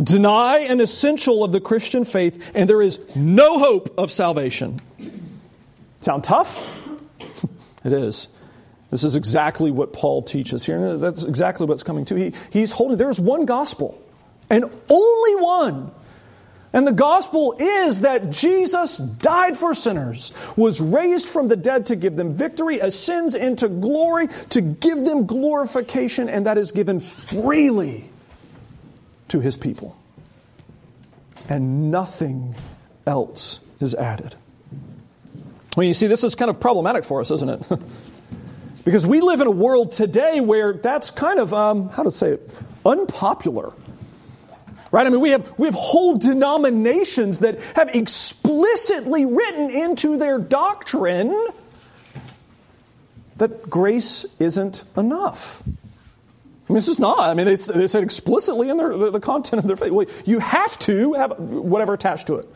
Deny 0.03 0.59
an 0.59 0.81
essential 0.81 1.43
of 1.43 1.53
the 1.53 1.61
Christian 1.61 2.05
faith, 2.05 2.53
and 2.55 2.71
there 2.71 2.83
is 2.83 3.00
no 3.17 3.59
hope 3.59 3.99
of 3.99 4.12
salvation. 4.12 4.81
Sound 6.00 6.23
tough? 6.23 6.65
it 7.85 7.93
is. 7.93 8.29
This 8.91 9.05
is 9.05 9.17
exactly 9.17 9.71
what 9.71 9.93
Paul 9.93 10.23
teaches 10.23 10.65
here. 10.65 10.97
That's 10.97 11.25
exactly 11.25 11.67
what's 11.67 11.83
coming 11.83 12.05
to. 12.07 12.15
He, 12.15 12.33
he's 12.50 12.73
holding, 12.73 12.97
there's 12.97 13.21
one 13.21 13.45
gospel, 13.45 14.00
and 14.49 14.65
only 14.88 15.43
one. 15.43 15.91
And 16.73 16.87
the 16.87 16.93
gospel 16.93 17.57
is 17.59 18.03
that 18.03 18.31
Jesus 18.31 18.99
died 18.99 19.57
for 19.57 19.75
sinners, 19.75 20.33
was 20.57 20.81
raised 20.81 21.29
from 21.29 21.49
the 21.49 21.57
dead 21.57 21.87
to 21.87 21.97
give 21.97 22.17
them 22.17 22.35
victory, 22.35 22.79
ascends 22.81 23.35
into 23.35 23.69
glory 23.69 24.29
to 24.51 24.61
give 24.61 25.05
them 25.05 25.27
glorification, 25.27 26.29
and 26.29 26.47
that 26.47 26.59
is 26.59 26.73
given 26.73 27.01
freely 27.01 28.11
to 29.29 29.41
his 29.41 29.57
people. 29.57 29.97
And 31.49 31.91
nothing 31.91 32.55
else 33.07 33.61
is 33.81 33.95
added. 33.95 34.35
Well, 35.77 35.87
you 35.87 35.95
see, 35.95 36.07
this 36.07 36.25
is 36.25 36.35
kind 36.35 36.51
of 36.51 36.61
problematic 36.61 37.05
for 37.05 37.21
us, 37.21 37.31
isn't 37.31 37.49
it? 37.49 37.81
because 38.85 39.07
we 39.07 39.21
live 39.21 39.41
in 39.41 39.47
a 39.47 39.53
world 39.53 39.93
today 39.93 40.41
where 40.41 40.75
that's 40.75 41.11
kind 41.11 41.39
of, 41.39 41.55
um, 41.55 41.89
how 41.89 42.03
to 42.03 42.11
say 42.11 42.33
it, 42.33 42.55
unpopular. 42.85 43.73
Right? 44.90 45.07
I 45.07 45.11
mean, 45.11 45.21
we 45.21 45.30
have, 45.30 45.59
we 45.59 45.66
have 45.66 45.75
whole 45.75 46.16
denominations 46.16 47.40
that 47.40 47.61
have 47.76 47.95
explicitly 47.95 49.26
written 49.26 49.71
into 49.71 50.16
their 50.16 50.38
doctrine 50.38 51.49
that 53.37 53.68
grace 53.68 54.25
isn't 54.38 54.85
enough. 54.97 55.62
I 55.66 56.73
mean, 56.73 56.75
this 56.75 56.88
is 56.88 56.99
not. 56.99 57.21
I 57.21 57.35
mean, 57.35 57.47
they, 57.47 57.54
they 57.57 57.87
said 57.87 58.02
explicitly 58.02 58.68
in 58.68 58.76
their, 58.76 58.97
the, 58.97 59.11
the 59.11 59.21
content 59.21 59.61
of 59.62 59.66
their 59.66 59.76
faith. 59.76 59.90
Well, 59.90 60.07
you 60.26 60.38
have 60.38 60.78
to 60.80 61.14
have 61.14 61.38
whatever 61.38 61.95
attached 61.95 62.26
to 62.26 62.37
it. 62.37 62.49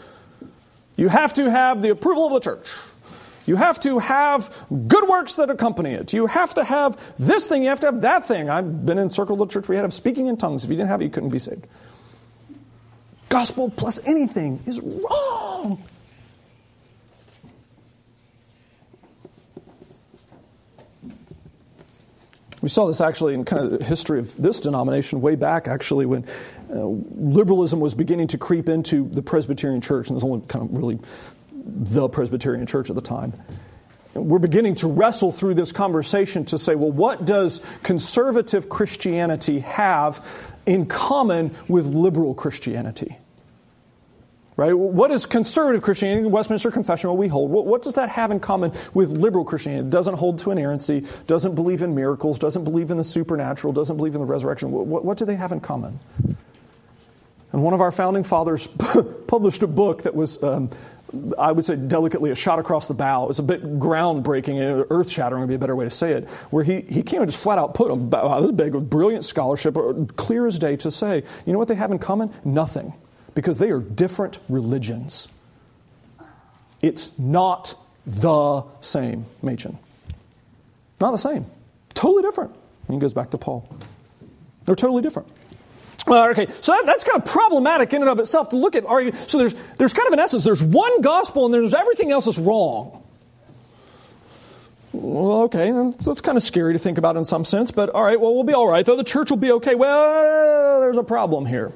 You 0.97 1.09
have 1.09 1.33
to 1.35 1.51
have 1.51 1.81
the 1.81 1.91
approval 1.91 2.27
of 2.27 2.33
the 2.33 2.41
church. 2.41 2.71
You 3.47 3.57
have 3.57 3.81
to 3.81 3.99
have 3.99 4.67
good 4.87 5.09
works 5.09 5.37
that 5.37 5.51
accompany 5.51 5.95
it. 5.95 6.13
You 6.13 6.27
have 6.27 6.55
to 6.55 6.65
have 6.65 7.17
this 7.19 7.49
thing. 7.49 7.63
You 7.63 7.71
have 7.71 7.81
to 7.81 7.87
have 7.87 8.03
that 8.03 8.27
thing. 8.27 8.51
I've 8.51 8.85
been 8.85 8.99
in 8.99 9.11
circle 9.11 9.41
of 9.41 9.49
the 9.49 9.53
church. 9.53 9.69
We 9.69 9.77
had 9.77 9.85
of 9.85 9.93
speaking 9.93 10.27
in 10.27 10.37
tongues. 10.37 10.63
If 10.63 10.71
you 10.71 10.77
didn't 10.77 10.91
have 10.91 11.01
it, 11.01 11.05
you 11.05 11.11
couldn't 11.11 11.31
be 11.31 11.39
saved. 11.39 11.67
Gospel 13.33 13.71
plus 13.71 13.99
anything 14.07 14.61
is 14.67 14.79
wrong. 14.83 15.83
We 22.61 22.69
saw 22.69 22.87
this 22.87 23.01
actually 23.01 23.33
in 23.33 23.47
kind 23.47 23.65
of 23.65 23.79
the 23.79 23.85
history 23.87 24.19
of 24.19 24.37
this 24.37 24.61
denomination 24.61 25.23
way 25.23 25.37
back, 25.37 25.67
actually, 25.67 26.05
when 26.05 26.27
uh, 26.71 26.85
liberalism 26.85 27.81
was 27.81 27.95
beginning 27.95 28.27
to 28.29 28.39
creep 28.39 28.69
into 28.69 29.09
the 29.09 29.23
Presbyterian 29.23 29.81
church, 29.81 30.09
and 30.09 30.15
there's 30.15 30.25
only 30.25 30.47
kind 30.47 30.67
of 30.67 30.77
really 30.77 30.99
the 31.65 32.11
Presbyterian 32.11 32.67
church 32.67 32.91
at 32.91 32.97
the 32.97 33.01
time. 33.01 33.33
We're 34.13 34.41
beginning 34.41 34.75
to 34.77 34.89
wrestle 34.89 35.33
through 35.33 35.55
this 35.55 35.73
conversation 35.73 36.45
to 36.45 36.59
say, 36.59 36.75
well, 36.75 36.93
what 36.93 37.25
does 37.25 37.63
conservative 37.83 38.69
Christianity 38.69 39.61
have 39.61 40.53
in 40.67 40.85
common 40.85 41.57
with 41.67 41.87
liberal 41.87 42.35
Christianity? 42.35 43.17
Right? 44.55 44.75
What 44.75 45.11
is 45.11 45.25
conservative 45.25 45.81
Christianity? 45.83 46.29
Westminster 46.29 46.71
Confession, 46.71 47.09
what 47.09 47.19
we 47.19 47.27
hold. 47.27 47.51
What, 47.51 47.65
what, 47.65 47.81
does 47.81 47.95
that 47.95 48.11
have 48.11 48.31
in 48.31 48.39
common 48.39 48.73
with 48.93 49.11
liberal 49.11 49.47
Christianity? 49.47 49.87
It 49.87 49.91
doesn't 49.91 50.15
hold 50.15 50.41
to 50.41 50.51
inerrancy, 50.51 51.07
doesn't 51.27 51.55
believe 51.55 51.81
in 51.81 51.95
miracles, 51.95 52.39
doesn't 52.39 52.65
believe 52.65 52.91
in 52.91 52.99
the 52.99 53.05
supernatural, 53.05 53.73
doesn't 53.73 53.97
believe 53.97 54.15
in 54.15 54.21
the 54.21 54.27
resurrection. 54.27 54.71
What, 54.71 55.05
what 55.05 55.17
do 55.17 55.25
they 55.25 55.37
have 55.37 55.53
in 55.53 55.61
common? 55.61 56.01
And 57.53 57.63
one 57.63 57.73
of 57.73 57.81
our 57.81 57.93
founding 57.93 58.25
fathers 58.25 58.67
published 59.27 59.63
a 59.63 59.67
book 59.67 60.03
that 60.03 60.15
was 60.15 60.43
um, 60.43 60.71
I 61.39 61.53
would 61.53 61.65
say 61.65 61.77
delicately 61.77 62.31
a 62.31 62.35
shot 62.35 62.59
across 62.59 62.87
the 62.87 62.95
bow. 62.95 63.25
It 63.25 63.29
was 63.29 63.39
a 63.39 63.43
bit 63.43 63.79
groundbreaking, 63.79 64.87
earth 64.91 65.11
shattering 65.11 65.41
would 65.43 65.49
be 65.49 65.55
a 65.55 65.59
better 65.59 65.77
way 65.77 65.85
to 65.85 65.91
say 65.91 66.13
it, 66.13 66.29
where 66.51 66.65
he, 66.65 66.81
he 66.81 67.03
came 67.03 67.21
and 67.21 67.31
just 67.31 67.43
flat 67.43 67.59
out 67.59 67.75
put 67.75 67.89
them 67.89 68.07
about 68.07 68.41
this 68.41 68.53
big 68.53 68.73
brilliant 68.89 69.25
scholarship, 69.25 69.77
uh, 69.77 69.93
clear 70.17 70.47
as 70.47 70.59
day 70.59 70.77
to 70.77 70.91
say, 70.91 71.23
you 71.45 71.53
know 71.53 71.59
what 71.59 71.69
they 71.69 71.75
have 71.75 71.91
in 71.91 71.99
common? 71.99 72.33
Nothing. 72.45 72.95
Because 73.35 73.59
they 73.59 73.71
are 73.71 73.81
different 73.81 74.39
religions. 74.49 75.29
It's 76.81 77.17
not 77.19 77.75
the 78.07 78.65
same, 78.81 79.27
Machen. 79.43 79.79
Not 81.01 81.13
the 81.13 81.19
same. 81.19 81.47
Totally 81.95 82.23
different. 82.23 82.53
And 82.89 82.95
he 82.95 83.01
goes 83.01 83.15
back 83.15 83.31
to 83.31 83.39
Paul. 83.39 83.69
They're 84.65 84.75
totally 84.75 85.03
different. 85.03 85.29
Okay, 86.09 86.47
so 86.61 86.73
that, 86.73 86.83
that's 86.85 87.05
kind 87.05 87.23
of 87.23 87.29
problematic 87.29 87.93
in 87.93 88.03
and 88.03 88.11
of 88.11 88.19
itself 88.19 88.49
to 88.51 88.57
look 88.57 88.75
at. 88.75 88.85
So 89.31 89.39
there's, 89.39 89.55
there's 89.79 89.93
kind 89.93 90.09
of 90.09 90.13
an 90.13 90.19
essence, 90.19 90.43
there's 90.43 90.63
one 90.63 91.01
gospel 91.01 91.45
and 91.45 91.55
there's 91.55 91.75
everything 91.75 92.11
else 92.11 92.27
is 92.27 92.39
wrong. 92.39 93.03
Well, 94.93 95.43
okay, 95.43 95.71
that's 95.71 96.21
kind 96.21 96.37
of 96.37 96.43
scary 96.43 96.75
to 96.75 96.79
think 96.79 96.99
about 96.99 97.17
in 97.17 97.25
some 97.25 97.45
sense, 97.45 97.71
but 97.71 97.89
all 97.91 98.03
right, 98.03 98.21
well, 98.21 98.35
we'll 98.35 98.45
be 98.45 98.53
all 98.53 98.69
right, 98.69 98.85
though. 98.85 98.97
The 98.97 99.05
church 99.05 99.31
will 99.31 99.39
be 99.39 99.53
okay. 99.53 99.75
Well, 99.75 100.81
there's 100.81 100.99
a 100.99 101.03
problem 101.03 101.47
here. 101.47 101.73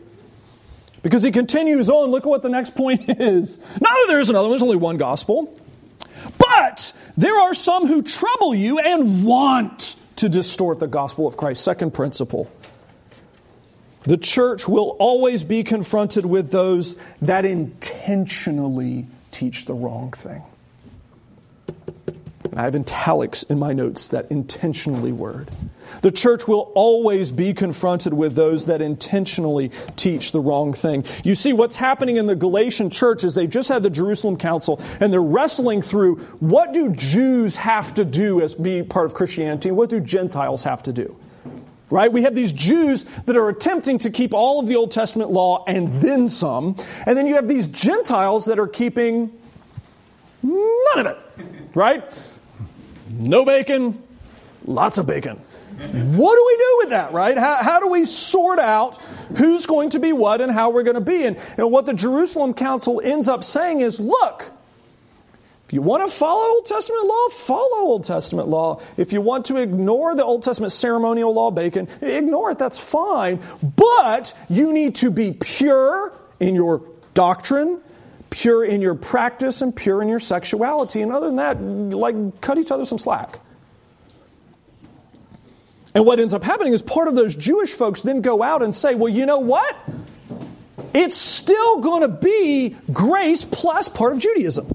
Because 1.07 1.23
he 1.23 1.31
continues 1.31 1.89
on, 1.89 2.11
look 2.11 2.25
at 2.25 2.29
what 2.29 2.43
the 2.43 2.49
next 2.49 2.75
point 2.75 3.05
is. 3.09 3.59
Not 3.59 3.93
that 3.93 4.07
there 4.09 4.19
is 4.19 4.29
another, 4.29 4.49
there's 4.49 4.61
only 4.61 4.75
one 4.75 4.97
gospel. 4.97 5.57
But 6.37 6.93
there 7.17 7.39
are 7.43 7.55
some 7.55 7.87
who 7.87 8.03
trouble 8.03 8.57
you 8.57 8.81
and 8.81 9.23
want 9.25 9.95
to 10.17 10.29
distort 10.29 10.81
the 10.81 10.89
gospel 10.89 11.29
of 11.29 11.37
Christ. 11.37 11.63
Second 11.63 11.95
principle. 11.95 12.51
The 14.03 14.17
church 14.17 14.67
will 14.67 14.97
always 14.99 15.45
be 15.45 15.63
confronted 15.63 16.27
with 16.27 16.51
those 16.51 16.97
that 17.23 17.45
intentionally 17.45 19.07
teach 19.31 19.67
the 19.67 19.75
wrong 19.75 20.11
thing. 20.11 20.43
And 22.51 22.59
I 22.59 22.65
have 22.65 22.75
italics 22.75 23.45
in 23.45 23.61
my 23.61 23.73
notes, 23.73 24.09
that 24.09 24.29
intentionally 24.33 25.13
word. 25.13 25.53
The 26.03 26.11
church 26.11 26.49
will 26.49 26.73
always 26.75 27.31
be 27.31 27.55
confronted 27.55 28.15
with 28.15 28.35
those 28.35 28.67
that 28.67 28.83
intentionally 28.83 29.71
teach 29.97 30.33
the 30.33 30.41
wrong 30.41 30.73
thing. 30.73 31.05
You 31.25 31.35
see, 31.35 31.53
what's 31.53 31.77
happening 31.77 32.17
in 32.17 32.27
the 32.27 32.37
Galatian 32.37 32.91
church 32.91 33.25
is 33.25 33.35
they've 33.35 33.49
just 33.49 33.69
had 33.69 33.83
the 33.83 33.91
Jerusalem 33.91 34.37
Council 34.37 34.81
and 35.01 35.13
they're 35.13 35.23
wrestling 35.23 35.83
through 35.83 36.17
what 36.41 36.73
do 36.73 36.93
Jews 36.93 37.57
have 37.57 37.95
to 37.95 38.05
do 38.05 38.41
as 38.41 38.55
be 38.55 38.83
part 38.83 39.07
of 39.07 39.15
Christianity 39.15 39.71
what 39.77 39.91
do 39.91 40.01
Gentiles 40.01 40.65
have 40.65 40.83
to 40.85 40.93
do? 40.93 41.17
Right? 41.89 42.13
We 42.13 42.23
have 42.23 42.35
these 42.35 42.53
Jews 42.53 43.05
that 43.05 43.37
are 43.37 43.49
attempting 43.49 43.99
to 43.99 44.11
keep 44.11 44.35
all 44.35 44.59
of 44.59 44.67
the 44.67 44.75
Old 44.75 44.91
Testament 44.91 45.31
law 45.31 45.65
and 45.69 46.01
then 46.01 46.29
some. 46.29 46.75
And 47.07 47.17
then 47.17 47.29
you 47.29 47.37
have 47.37 47.47
these 47.47 47.69
Gentiles 47.69 48.47
that 48.47 48.59
are 48.59 48.67
keeping 48.67 49.33
none 50.43 50.99
of 50.99 51.07
it. 51.07 51.19
Right? 51.75 52.05
No 53.13 53.45
bacon, 53.45 54.03
lots 54.65 54.99
of 54.99 55.07
bacon. 55.07 55.41
What 55.77 56.35
do 56.35 56.45
we 56.47 56.57
do 56.57 56.75
with 56.79 56.89
that, 56.91 57.13
right? 57.13 57.37
How, 57.37 57.63
how, 57.63 57.81
do 57.81 57.89
we 57.89 58.07
sort 58.07 58.59
out 58.59 58.97
who's 59.37 59.67
going 59.67 59.91
to 59.91 59.99
be 59.99 60.13
what 60.13 60.41
and 60.41 60.51
how 60.51 60.71
we're 60.71 60.85
going 60.85 60.95
to 60.95 61.03
be? 61.03 61.25
And, 61.25 61.37
and 61.59 61.71
what 61.71 61.85
the 61.85 61.93
Jerusalem 61.93 62.55
Council 62.55 63.01
ends 63.05 63.29
up 63.29 63.45
saying 63.45 63.81
is 63.81 64.01
look, 64.01 64.51
if 65.67 65.73
you 65.73 65.83
want 65.83 66.09
to 66.09 66.17
follow 66.17 66.55
Old 66.55 66.65
Testament 66.65 67.07
law, 67.07 67.29
follow 67.29 67.87
Old 67.87 68.05
Testament 68.05 68.49
law. 68.49 68.81
If 68.97 69.13
you 69.13 69.21
want 69.21 69.47
to 69.47 69.57
ignore 69.57 70.15
the 70.15 70.25
Old 70.25 70.45
Testament 70.45 70.73
ceremonial 70.73 71.35
law, 71.35 71.51
bacon, 71.51 71.89
ignore 72.01 72.53
it, 72.53 72.59
that's 72.59 72.79
fine. 72.79 73.41
But 73.77 74.33
you 74.49 74.73
need 74.73 74.95
to 74.97 75.11
be 75.11 75.33
pure 75.33 76.15
in 76.41 76.55
your 76.55 76.83
doctrine, 77.15 77.81
pure 78.31 78.65
in 78.65 78.81
your 78.81 78.95
practice 78.95 79.61
and 79.61 79.75
pure 79.75 80.01
in 80.01 80.09
your 80.09 80.21
sexuality. 80.21 81.03
And 81.03 81.11
other 81.11 81.27
than 81.27 81.37
that, 81.37 81.61
like 81.61 82.41
cut 82.41 82.59
each 82.59 82.71
other 82.71 82.85
some 82.85 82.99
slack. 82.99 83.41
And 85.97 86.05
what 86.05 86.21
ends 86.21 86.35
up 86.35 86.45
happening 86.45 86.75
is 86.75 86.83
part 86.83 87.09
of 87.09 87.15
those 87.15 87.35
Jewish 87.35 87.73
folks 87.73 88.03
then 88.03 88.21
go 88.21 88.43
out 88.43 88.63
and 88.63 88.75
say, 88.75 88.95
well, 88.95 89.09
you 89.09 89.25
know 89.25 89.39
what? 89.39 89.75
It's 90.93 91.17
still 91.17 91.81
going 91.81 92.03
to 92.03 92.09
be 92.09 92.77
grace 92.93 93.47
plus 93.47 93.89
part 93.89 94.13
of 94.13 94.19
Judaism. 94.19 94.71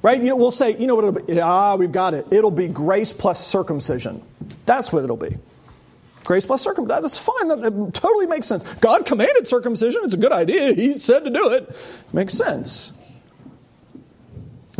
Right? 0.00 0.18
You 0.18 0.30
know, 0.30 0.36
we'll 0.36 0.50
say, 0.50 0.78
you 0.78 0.86
know 0.86 0.94
what 0.94 1.04
it'll 1.04 1.20
be? 1.20 1.40
Ah, 1.42 1.74
we've 1.74 1.92
got 1.92 2.14
it. 2.14 2.26
It'll 2.30 2.50
be 2.50 2.68
grace 2.68 3.12
plus 3.12 3.46
circumcision. 3.46 4.22
That's 4.64 4.90
what 4.90 5.04
it'll 5.04 5.18
be. 5.18 5.36
Grace 6.24 6.46
plus 6.46 6.62
circumcision. 6.62 7.02
That's 7.02 7.18
fine. 7.18 7.48
That, 7.48 7.60
that 7.60 7.92
totally 7.92 8.26
makes 8.26 8.46
sense. 8.46 8.64
God 8.76 9.04
commanded 9.04 9.46
circumcision. 9.46 10.00
It's 10.04 10.14
a 10.14 10.16
good 10.16 10.32
idea. 10.32 10.72
He 10.72 10.96
said 10.96 11.24
to 11.24 11.30
do 11.30 11.52
it. 11.52 11.76
Makes 12.14 12.32
sense. 12.32 12.92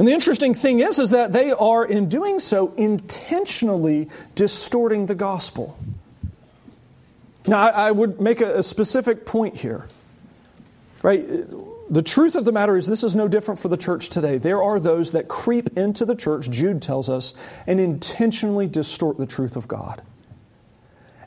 And 0.00 0.08
the 0.08 0.12
interesting 0.14 0.54
thing 0.54 0.80
is, 0.80 0.98
is 0.98 1.10
that 1.10 1.34
they 1.34 1.52
are, 1.52 1.84
in 1.84 2.08
doing 2.08 2.40
so, 2.40 2.72
intentionally 2.78 4.08
distorting 4.34 5.04
the 5.04 5.14
gospel. 5.14 5.78
Now, 7.46 7.66
I, 7.66 7.88
I 7.88 7.90
would 7.90 8.18
make 8.18 8.40
a, 8.40 8.60
a 8.60 8.62
specific 8.62 9.26
point 9.26 9.56
here. 9.58 9.88
Right? 11.02 11.28
The 11.90 12.00
truth 12.00 12.34
of 12.34 12.46
the 12.46 12.50
matter 12.50 12.78
is, 12.78 12.86
this 12.86 13.04
is 13.04 13.14
no 13.14 13.28
different 13.28 13.60
for 13.60 13.68
the 13.68 13.76
church 13.76 14.08
today. 14.08 14.38
There 14.38 14.62
are 14.62 14.80
those 14.80 15.12
that 15.12 15.28
creep 15.28 15.76
into 15.76 16.06
the 16.06 16.16
church, 16.16 16.48
Jude 16.48 16.80
tells 16.80 17.10
us, 17.10 17.34
and 17.66 17.78
intentionally 17.78 18.66
distort 18.66 19.18
the 19.18 19.26
truth 19.26 19.54
of 19.54 19.68
God. 19.68 20.00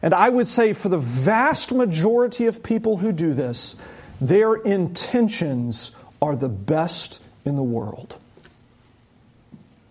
And 0.02 0.16
I 0.16 0.30
would 0.30 0.48
say 0.48 0.74
for 0.74 0.90
the 0.90 0.98
vast 0.98 1.72
majority 1.72 2.48
of 2.48 2.64
people 2.64 2.98
who 2.98 3.12
do 3.12 3.36
this, 3.36 3.76
their 4.20 4.56
intentions 4.56 5.92
are 6.24 6.36
the 6.36 6.50
best 6.50 7.22
in 7.46 7.56
the 7.56 7.62
world. 7.62 8.18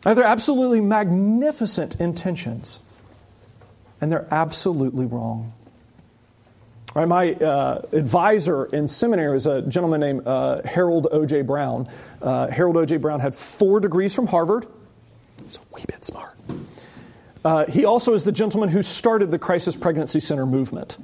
Now, 0.04 0.14
they're 0.14 0.24
absolutely 0.24 0.80
magnificent 0.80 2.00
intentions, 2.00 2.80
and 4.00 4.10
they're 4.10 4.26
absolutely 4.30 5.06
wrong. 5.06 5.52
Right, 6.94 7.08
my 7.08 7.32
uh, 7.32 7.82
advisor 7.92 8.66
in 8.66 8.86
seminary 8.86 9.32
was 9.32 9.46
a 9.46 9.62
gentleman 9.62 10.00
named 10.00 10.26
uh, 10.26 10.60
Harold 10.62 11.06
O.J. 11.10 11.42
Brown. 11.42 11.88
Uh, 12.20 12.48
Harold 12.48 12.76
O.J. 12.76 12.98
Brown 12.98 13.20
had 13.20 13.34
four 13.34 13.80
degrees 13.80 14.14
from 14.14 14.26
Harvard. 14.26 14.66
He's 15.42 15.56
a 15.56 15.60
wee 15.74 15.84
bit 15.88 16.04
smart. 16.04 16.36
Uh, 17.44 17.64
he 17.66 17.86
also 17.86 18.12
is 18.12 18.24
the 18.24 18.32
gentleman 18.32 18.68
who 18.68 18.82
started 18.82 19.30
the 19.30 19.38
Crisis 19.38 19.74
Pregnancy 19.74 20.20
Center 20.20 20.44
movement. 20.44 20.98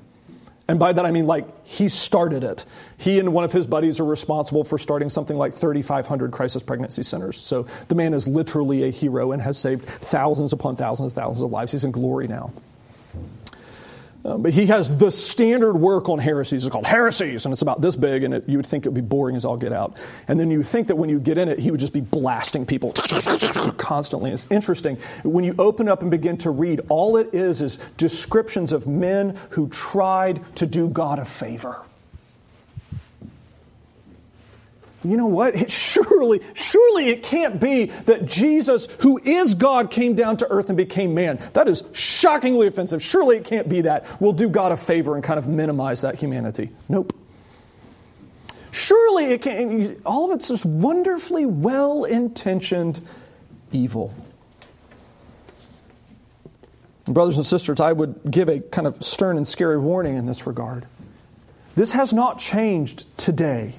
And 0.68 0.78
by 0.78 0.92
that 0.92 1.06
I 1.06 1.10
mean 1.10 1.26
like 1.26 1.46
he 1.66 1.88
started 1.88 2.44
it. 2.44 2.66
He 2.98 3.18
and 3.18 3.32
one 3.32 3.44
of 3.44 3.52
his 3.52 3.66
buddies 3.66 4.00
are 4.00 4.04
responsible 4.04 4.64
for 4.64 4.76
starting 4.76 5.08
something 5.08 5.36
like 5.36 5.54
3,500 5.54 6.30
crisis 6.30 6.62
pregnancy 6.62 7.02
centers. 7.02 7.38
So 7.38 7.62
the 7.88 7.94
man 7.94 8.12
is 8.12 8.28
literally 8.28 8.84
a 8.84 8.90
hero 8.90 9.32
and 9.32 9.40
has 9.40 9.56
saved 9.56 9.86
thousands 9.86 10.52
upon 10.52 10.76
thousands 10.76 11.12
and 11.12 11.14
thousands 11.14 11.42
of 11.42 11.50
lives. 11.50 11.72
He's 11.72 11.84
in 11.84 11.90
glory 11.90 12.28
now. 12.28 12.52
Um, 14.28 14.42
but 14.42 14.52
he 14.52 14.66
has 14.66 14.98
the 14.98 15.10
standard 15.10 15.74
work 15.74 16.10
on 16.10 16.18
heresies. 16.18 16.66
It's 16.66 16.72
called 16.72 16.86
Heresies, 16.86 17.46
and 17.46 17.52
it's 17.52 17.62
about 17.62 17.80
this 17.80 17.96
big, 17.96 18.24
and 18.24 18.34
it, 18.34 18.46
you 18.46 18.58
would 18.58 18.66
think 18.66 18.84
it 18.84 18.90
would 18.90 18.94
be 18.94 19.00
boring 19.00 19.36
as 19.36 19.46
all 19.46 19.56
get 19.56 19.72
out. 19.72 19.96
And 20.26 20.38
then 20.38 20.50
you 20.50 20.62
think 20.62 20.88
that 20.88 20.96
when 20.96 21.08
you 21.08 21.18
get 21.18 21.38
in 21.38 21.48
it, 21.48 21.58
he 21.58 21.70
would 21.70 21.80
just 21.80 21.94
be 21.94 22.02
blasting 22.02 22.66
people 22.66 22.92
constantly. 23.78 24.30
It's 24.30 24.44
interesting. 24.50 24.96
When 25.24 25.44
you 25.44 25.54
open 25.58 25.88
up 25.88 26.02
and 26.02 26.10
begin 26.10 26.36
to 26.38 26.50
read, 26.50 26.82
all 26.90 27.16
it 27.16 27.32
is 27.32 27.62
is 27.62 27.78
descriptions 27.96 28.74
of 28.74 28.86
men 28.86 29.34
who 29.50 29.66
tried 29.70 30.44
to 30.56 30.66
do 30.66 30.88
God 30.88 31.18
a 31.18 31.24
favor. 31.24 31.80
You 35.04 35.16
know 35.16 35.26
what? 35.26 35.54
It 35.54 35.70
surely, 35.88 36.40
surely 36.54 37.10
it 37.10 37.22
can't 37.22 37.60
be 37.60 37.86
that 37.86 38.26
Jesus, 38.26 38.86
who 39.00 39.18
is 39.22 39.54
God, 39.54 39.90
came 39.90 40.14
down 40.14 40.36
to 40.38 40.48
earth 40.48 40.68
and 40.68 40.76
became 40.76 41.14
man. 41.14 41.38
That 41.54 41.68
is 41.68 41.84
shockingly 41.92 42.66
offensive. 42.66 43.02
Surely 43.02 43.36
it 43.36 43.44
can't 43.44 43.68
be 43.68 43.82
that. 43.82 44.20
We'll 44.20 44.32
do 44.32 44.48
God 44.48 44.72
a 44.72 44.76
favor 44.76 45.14
and 45.14 45.22
kind 45.22 45.38
of 45.38 45.48
minimize 45.48 46.00
that 46.02 46.16
humanity. 46.16 46.70
Nope. 46.88 47.14
Surely 48.70 49.26
it 49.26 49.42
can't. 49.42 49.98
All 50.04 50.30
of 50.30 50.36
it's 50.36 50.48
just 50.48 50.64
wonderfully 50.64 51.46
well 51.46 52.04
intentioned 52.04 53.00
evil. 53.72 54.12
Brothers 57.06 57.38
and 57.38 57.46
sisters, 57.46 57.80
I 57.80 57.92
would 57.92 58.20
give 58.30 58.50
a 58.50 58.60
kind 58.60 58.86
of 58.86 59.02
stern 59.02 59.38
and 59.38 59.48
scary 59.48 59.78
warning 59.78 60.16
in 60.16 60.26
this 60.26 60.46
regard. 60.46 60.86
This 61.74 61.92
has 61.92 62.12
not 62.12 62.38
changed 62.38 63.06
today 63.16 63.74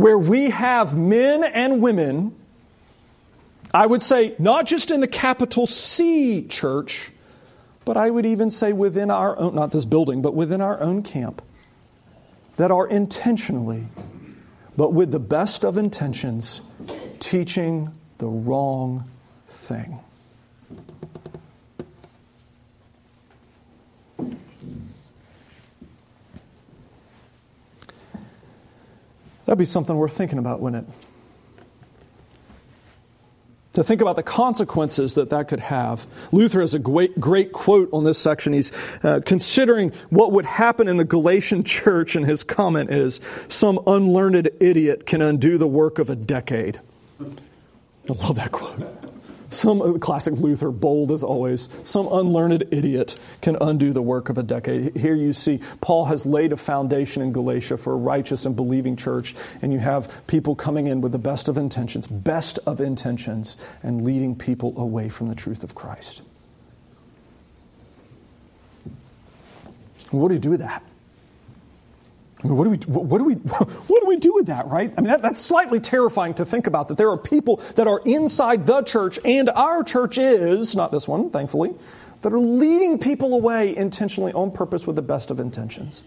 where 0.00 0.18
we 0.18 0.48
have 0.48 0.96
men 0.96 1.44
and 1.44 1.82
women, 1.82 2.34
I 3.74 3.86
would 3.86 4.00
say 4.00 4.34
not 4.38 4.64
just 4.64 4.90
in 4.90 5.02
the 5.02 5.06
capital 5.06 5.66
C 5.66 6.46
church, 6.46 7.12
but 7.84 7.98
I 7.98 8.08
would 8.08 8.24
even 8.24 8.50
say 8.50 8.72
within 8.72 9.10
our 9.10 9.38
own, 9.38 9.54
not 9.54 9.72
this 9.72 9.84
building, 9.84 10.22
but 10.22 10.34
within 10.34 10.62
our 10.62 10.80
own 10.80 11.02
camp, 11.02 11.42
that 12.56 12.70
are 12.70 12.86
intentionally, 12.86 13.88
but 14.74 14.94
with 14.94 15.10
the 15.10 15.20
best 15.20 15.66
of 15.66 15.76
intentions, 15.76 16.62
teaching 17.18 17.90
the 18.16 18.26
wrong 18.26 19.04
thing. 19.48 20.00
That'd 29.50 29.58
be 29.58 29.64
something 29.64 29.96
worth 29.96 30.12
thinking 30.12 30.38
about, 30.38 30.60
wouldn't 30.60 30.86
it? 30.86 30.94
To 33.72 33.82
think 33.82 34.00
about 34.00 34.14
the 34.14 34.22
consequences 34.22 35.14
that 35.14 35.30
that 35.30 35.48
could 35.48 35.58
have. 35.58 36.06
Luther 36.30 36.60
has 36.60 36.72
a 36.72 36.78
great, 36.78 37.18
great 37.18 37.50
quote 37.50 37.88
on 37.92 38.04
this 38.04 38.16
section. 38.16 38.52
He's 38.52 38.70
uh, 39.02 39.18
considering 39.26 39.90
what 40.08 40.30
would 40.30 40.44
happen 40.44 40.86
in 40.86 40.98
the 40.98 41.04
Galatian 41.04 41.64
church, 41.64 42.14
and 42.14 42.24
his 42.24 42.44
comment 42.44 42.92
is 42.92 43.20
Some 43.48 43.80
unlearned 43.88 44.50
idiot 44.60 45.04
can 45.04 45.20
undo 45.20 45.58
the 45.58 45.66
work 45.66 45.98
of 45.98 46.08
a 46.10 46.14
decade. 46.14 46.78
I 47.20 48.12
love 48.12 48.36
that 48.36 48.52
quote. 48.52 49.09
Some 49.50 49.82
uh, 49.82 49.98
classic 49.98 50.34
Luther, 50.34 50.70
bold 50.70 51.10
as 51.10 51.24
always, 51.24 51.68
some 51.82 52.06
unlearned 52.10 52.64
idiot 52.70 53.18
can 53.42 53.56
undo 53.60 53.92
the 53.92 54.00
work 54.00 54.28
of 54.28 54.38
a 54.38 54.44
decade. 54.44 54.96
Here 54.96 55.14
you 55.14 55.32
see 55.32 55.60
Paul 55.80 56.04
has 56.06 56.24
laid 56.24 56.52
a 56.52 56.56
foundation 56.56 57.20
in 57.20 57.32
Galatia 57.32 57.76
for 57.76 57.92
a 57.92 57.96
righteous 57.96 58.46
and 58.46 58.54
believing 58.54 58.94
church, 58.94 59.34
and 59.60 59.72
you 59.72 59.80
have 59.80 60.24
people 60.28 60.54
coming 60.54 60.86
in 60.86 61.00
with 61.00 61.10
the 61.10 61.18
best 61.18 61.48
of 61.48 61.58
intentions, 61.58 62.06
best 62.06 62.60
of 62.64 62.80
intentions, 62.80 63.56
and 63.82 64.04
leading 64.04 64.36
people 64.36 64.72
away 64.78 65.08
from 65.08 65.28
the 65.28 65.34
truth 65.34 65.64
of 65.64 65.74
Christ. 65.74 66.22
What 70.10 70.28
do 70.28 70.34
you 70.34 70.40
do 70.40 70.50
with 70.50 70.60
that? 70.60 70.84
What 72.42 72.64
do 72.64 72.70
we 72.70 72.76
what 72.78 73.18
do 73.18 73.24
we 73.24 73.34
what 73.34 74.00
do 74.00 74.06
we 74.06 74.16
do 74.16 74.32
with 74.34 74.46
that, 74.46 74.66
right? 74.68 74.92
I 74.96 75.00
mean, 75.00 75.10
that, 75.10 75.22
that's 75.22 75.40
slightly 75.40 75.78
terrifying 75.78 76.34
to 76.34 76.44
think 76.44 76.66
about. 76.66 76.88
That 76.88 76.96
there 76.96 77.10
are 77.10 77.18
people 77.18 77.56
that 77.76 77.86
are 77.86 78.00
inside 78.04 78.66
the 78.66 78.82
church, 78.82 79.18
and 79.24 79.50
our 79.50 79.84
church 79.84 80.16
is 80.16 80.74
not 80.74 80.90
this 80.90 81.06
one, 81.06 81.30
thankfully, 81.30 81.74
that 82.22 82.32
are 82.32 82.38
leading 82.38 82.98
people 82.98 83.34
away 83.34 83.76
intentionally 83.76 84.32
on 84.32 84.52
purpose 84.52 84.86
with 84.86 84.96
the 84.96 85.02
best 85.02 85.30
of 85.30 85.38
intentions. 85.38 86.02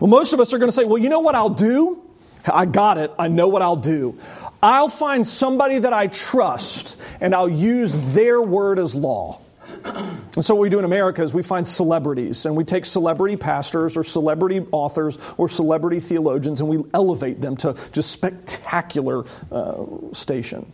Well, 0.00 0.10
most 0.10 0.32
of 0.32 0.40
us 0.40 0.52
are 0.52 0.58
going 0.58 0.68
to 0.70 0.76
say, 0.76 0.84
"Well, 0.84 0.98
you 0.98 1.08
know 1.08 1.20
what 1.20 1.36
I'll 1.36 1.50
do? 1.50 2.02
I 2.44 2.66
got 2.66 2.98
it. 2.98 3.12
I 3.18 3.28
know 3.28 3.46
what 3.46 3.62
I'll 3.62 3.76
do. 3.76 4.18
I'll 4.60 4.88
find 4.88 5.26
somebody 5.26 5.78
that 5.78 5.92
I 5.92 6.08
trust, 6.08 6.96
and 7.20 7.36
I'll 7.36 7.48
use 7.48 8.14
their 8.14 8.42
word 8.42 8.80
as 8.80 8.96
law." 8.96 9.43
And 9.84 10.44
so, 10.44 10.54
what 10.54 10.62
we 10.62 10.70
do 10.70 10.78
in 10.78 10.84
America 10.84 11.22
is 11.22 11.32
we 11.32 11.42
find 11.42 11.66
celebrities 11.66 12.46
and 12.46 12.56
we 12.56 12.64
take 12.64 12.86
celebrity 12.86 13.36
pastors 13.36 13.96
or 13.96 14.02
celebrity 14.02 14.66
authors 14.72 15.18
or 15.36 15.48
celebrity 15.48 16.00
theologians 16.00 16.60
and 16.60 16.68
we 16.68 16.82
elevate 16.92 17.40
them 17.40 17.56
to 17.58 17.76
just 17.92 18.10
spectacular 18.10 19.24
uh, 19.52 19.84
station. 20.12 20.72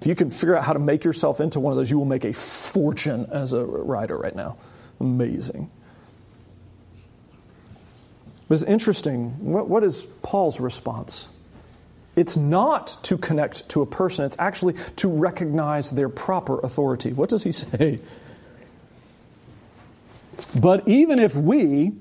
If 0.00 0.06
you 0.06 0.14
can 0.14 0.30
figure 0.30 0.56
out 0.56 0.64
how 0.64 0.72
to 0.72 0.78
make 0.78 1.04
yourself 1.04 1.40
into 1.40 1.60
one 1.60 1.72
of 1.72 1.76
those, 1.76 1.90
you 1.90 1.98
will 1.98 2.04
make 2.04 2.24
a 2.24 2.32
fortune 2.32 3.26
as 3.30 3.52
a 3.52 3.64
writer 3.64 4.16
right 4.16 4.34
now. 4.34 4.56
Amazing. 5.00 5.70
But 8.48 8.56
it's 8.56 8.64
interesting. 8.64 9.30
What, 9.52 9.68
what 9.68 9.82
is 9.82 10.02
Paul's 10.22 10.60
response? 10.60 11.28
It's 12.16 12.36
not 12.36 12.96
to 13.04 13.18
connect 13.18 13.68
to 13.70 13.82
a 13.82 13.86
person, 13.86 14.24
it's 14.24 14.36
actually 14.38 14.74
to 14.96 15.08
recognize 15.08 15.90
their 15.90 16.08
proper 16.08 16.60
authority. 16.60 17.12
What 17.12 17.28
does 17.28 17.42
he 17.42 17.52
say? 17.52 17.98
But 20.54 20.88
even 20.88 21.18
if 21.18 21.36
we 21.36 21.92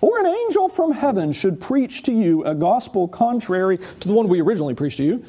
or 0.00 0.18
an 0.18 0.26
angel 0.26 0.68
from 0.68 0.92
heaven 0.92 1.32
should 1.32 1.60
preach 1.60 2.02
to 2.02 2.12
you 2.12 2.44
a 2.44 2.54
gospel 2.54 3.06
contrary 3.06 3.78
to 3.78 4.08
the 4.08 4.12
one 4.12 4.28
we 4.28 4.40
originally 4.40 4.74
preached 4.74 4.98
to 4.98 5.04
you, 5.04 5.24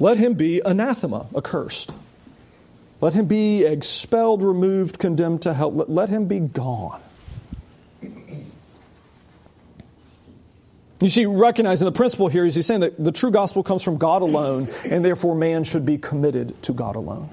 let 0.00 0.16
him 0.16 0.34
be 0.34 0.60
anathema, 0.64 1.28
accursed. 1.36 1.92
Let 3.00 3.12
him 3.12 3.26
be 3.26 3.64
expelled, 3.64 4.42
removed, 4.42 4.98
condemned 4.98 5.42
to 5.42 5.52
hell. 5.52 5.72
Let, 5.72 6.08
him 6.08 6.26
be 6.26 6.40
gone. 6.40 7.02
You 11.00 11.10
see, 11.10 11.26
recognizing 11.26 11.84
the 11.84 11.92
principle 11.92 12.28
here 12.28 12.46
is 12.46 12.54
he's 12.54 12.64
saying 12.64 12.80
that 12.80 13.02
the 13.02 13.12
true 13.12 13.30
gospel 13.30 13.62
comes 13.62 13.82
from 13.82 13.98
God 13.98 14.22
alone, 14.22 14.68
and 14.90 15.04
therefore 15.04 15.34
man 15.34 15.64
should 15.64 15.84
be 15.84 15.98
committed 15.98 16.60
to 16.62 16.72
God 16.72 16.96
alone. 16.96 17.28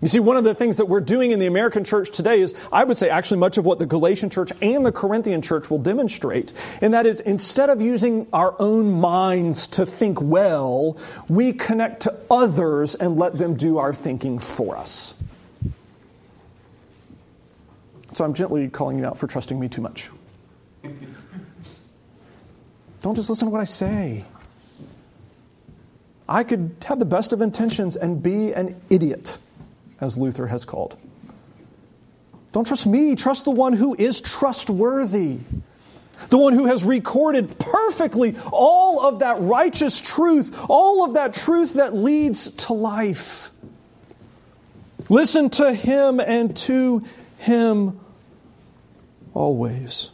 You 0.00 0.08
see, 0.08 0.18
one 0.18 0.38
of 0.38 0.44
the 0.44 0.54
things 0.54 0.78
that 0.78 0.86
we're 0.86 1.00
doing 1.00 1.30
in 1.30 1.38
the 1.40 1.46
American 1.46 1.84
church 1.84 2.10
today 2.10 2.40
is, 2.40 2.54
I 2.72 2.84
would 2.84 2.96
say, 2.96 3.10
actually 3.10 3.38
much 3.38 3.58
of 3.58 3.66
what 3.66 3.78
the 3.78 3.84
Galatian 3.84 4.30
church 4.30 4.50
and 4.62 4.84
the 4.84 4.92
Corinthian 4.92 5.42
church 5.42 5.70
will 5.70 5.78
demonstrate. 5.78 6.54
And 6.80 6.94
that 6.94 7.04
is, 7.04 7.20
instead 7.20 7.68
of 7.68 7.82
using 7.82 8.26
our 8.32 8.56
own 8.58 8.98
minds 9.00 9.68
to 9.68 9.84
think 9.84 10.18
well, 10.22 10.96
we 11.28 11.52
connect 11.52 12.02
to 12.02 12.18
others 12.30 12.94
and 12.94 13.18
let 13.18 13.36
them 13.36 13.56
do 13.56 13.76
our 13.76 13.92
thinking 13.92 14.38
for 14.38 14.76
us. 14.76 15.14
So 18.14 18.24
I'm 18.24 18.32
gently 18.32 18.70
calling 18.70 18.98
you 18.98 19.04
out 19.04 19.18
for 19.18 19.26
trusting 19.26 19.60
me 19.60 19.68
too 19.68 19.82
much. 19.82 20.10
Don't 23.02 23.14
just 23.14 23.28
listen 23.28 23.48
to 23.48 23.52
what 23.52 23.60
I 23.60 23.64
say. 23.64 24.24
I 26.26 26.42
could 26.42 26.76
have 26.86 26.98
the 26.98 27.04
best 27.04 27.34
of 27.34 27.42
intentions 27.42 27.96
and 27.96 28.22
be 28.22 28.52
an 28.54 28.80
idiot 28.88 29.38
as 30.00 30.16
Luther 30.16 30.46
has 30.46 30.64
called. 30.64 30.96
Don't 32.52 32.66
trust 32.66 32.86
me, 32.86 33.14
trust 33.14 33.44
the 33.44 33.50
one 33.50 33.72
who 33.74 33.94
is 33.94 34.20
trustworthy. 34.20 35.38
The 36.28 36.38
one 36.38 36.52
who 36.52 36.66
has 36.66 36.84
recorded 36.84 37.58
perfectly 37.58 38.36
all 38.52 39.06
of 39.06 39.20
that 39.20 39.40
righteous 39.40 40.00
truth, 40.00 40.58
all 40.68 41.04
of 41.04 41.14
that 41.14 41.32
truth 41.32 41.74
that 41.74 41.94
leads 41.94 42.50
to 42.52 42.72
life. 42.72 43.50
Listen 45.08 45.48
to 45.50 45.72
him 45.72 46.20
and 46.20 46.54
to 46.58 47.02
him 47.38 47.98
always. 49.32 50.10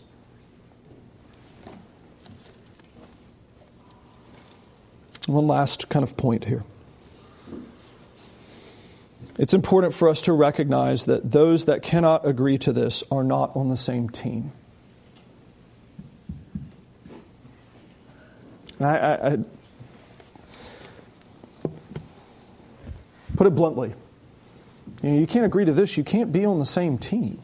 One 5.26 5.48
last 5.48 5.88
kind 5.88 6.04
of 6.04 6.16
point 6.16 6.44
here. 6.44 6.64
It's 9.38 9.52
important 9.52 9.92
for 9.92 10.08
us 10.08 10.22
to 10.22 10.32
recognize 10.32 11.04
that 11.04 11.30
those 11.30 11.66
that 11.66 11.82
cannot 11.82 12.26
agree 12.26 12.56
to 12.58 12.72
this 12.72 13.04
are 13.10 13.22
not 13.22 13.54
on 13.54 13.68
the 13.68 13.76
same 13.76 14.08
team. 14.08 14.52
And 18.78 18.86
I, 18.86 18.96
I, 18.96 19.32
I 19.32 19.38
put 23.36 23.46
it 23.46 23.54
bluntly. 23.54 23.92
You, 25.02 25.10
know, 25.10 25.18
you 25.18 25.26
can't 25.26 25.44
agree 25.44 25.66
to 25.66 25.72
this, 25.72 25.96
you 25.96 26.04
can't 26.04 26.32
be 26.32 26.44
on 26.44 26.58
the 26.58 26.66
same 26.66 26.96
team. 26.96 27.38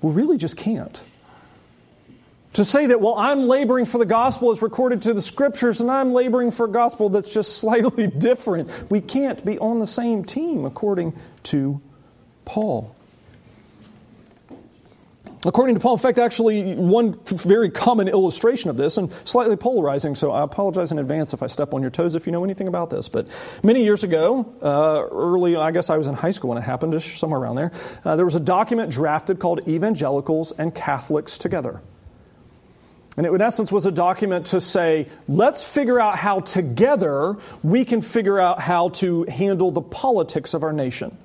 We 0.00 0.12
really 0.12 0.36
just 0.36 0.56
can't. 0.56 1.04
To 2.54 2.66
say 2.66 2.86
that, 2.86 3.00
well, 3.00 3.14
I'm 3.16 3.44
laboring 3.44 3.86
for 3.86 3.96
the 3.96 4.06
gospel 4.06 4.50
as 4.50 4.60
recorded 4.60 5.02
to 5.02 5.14
the 5.14 5.22
scriptures, 5.22 5.80
and 5.80 5.90
I'm 5.90 6.12
laboring 6.12 6.50
for 6.50 6.66
a 6.66 6.70
gospel 6.70 7.08
that's 7.08 7.32
just 7.32 7.56
slightly 7.58 8.06
different. 8.06 8.90
We 8.90 9.00
can't 9.00 9.42
be 9.44 9.58
on 9.58 9.78
the 9.78 9.86
same 9.86 10.24
team, 10.24 10.64
according 10.64 11.14
to 11.44 11.80
Paul. 12.44 12.94
According 15.44 15.74
to 15.74 15.80
Paul, 15.80 15.94
in 15.94 15.98
fact, 15.98 16.18
actually, 16.18 16.76
one 16.76 17.18
very 17.24 17.68
common 17.68 18.06
illustration 18.06 18.70
of 18.70 18.76
this, 18.76 18.96
and 18.96 19.10
slightly 19.24 19.56
polarizing, 19.56 20.14
so 20.14 20.30
I 20.30 20.44
apologize 20.44 20.92
in 20.92 21.00
advance 21.00 21.32
if 21.32 21.42
I 21.42 21.48
step 21.48 21.74
on 21.74 21.80
your 21.80 21.90
toes 21.90 22.14
if 22.14 22.26
you 22.26 22.32
know 22.32 22.44
anything 22.44 22.68
about 22.68 22.90
this. 22.90 23.08
But 23.08 23.26
many 23.64 23.82
years 23.82 24.04
ago, 24.04 24.54
uh, 24.62 25.02
early, 25.10 25.56
I 25.56 25.72
guess 25.72 25.90
I 25.90 25.96
was 25.96 26.06
in 26.06 26.14
high 26.14 26.30
school 26.30 26.50
when 26.50 26.58
it 26.58 26.64
happened, 26.64 27.02
somewhere 27.02 27.40
around 27.40 27.56
there, 27.56 27.72
uh, 28.04 28.14
there 28.14 28.24
was 28.24 28.36
a 28.36 28.40
document 28.40 28.92
drafted 28.92 29.40
called 29.40 29.66
Evangelicals 29.66 30.52
and 30.52 30.72
Catholics 30.72 31.38
Together. 31.38 31.82
And 33.16 33.26
it, 33.26 33.32
in 33.32 33.42
essence, 33.42 33.70
was 33.70 33.84
a 33.84 33.92
document 33.92 34.46
to 34.46 34.60
say, 34.60 35.08
let's 35.28 35.68
figure 35.68 36.00
out 36.00 36.16
how 36.16 36.40
together 36.40 37.36
we 37.62 37.84
can 37.84 38.00
figure 38.00 38.40
out 38.40 38.60
how 38.60 38.88
to 38.90 39.24
handle 39.24 39.70
the 39.70 39.82
politics 39.82 40.54
of 40.54 40.62
our 40.62 40.72
nation. 40.72 41.16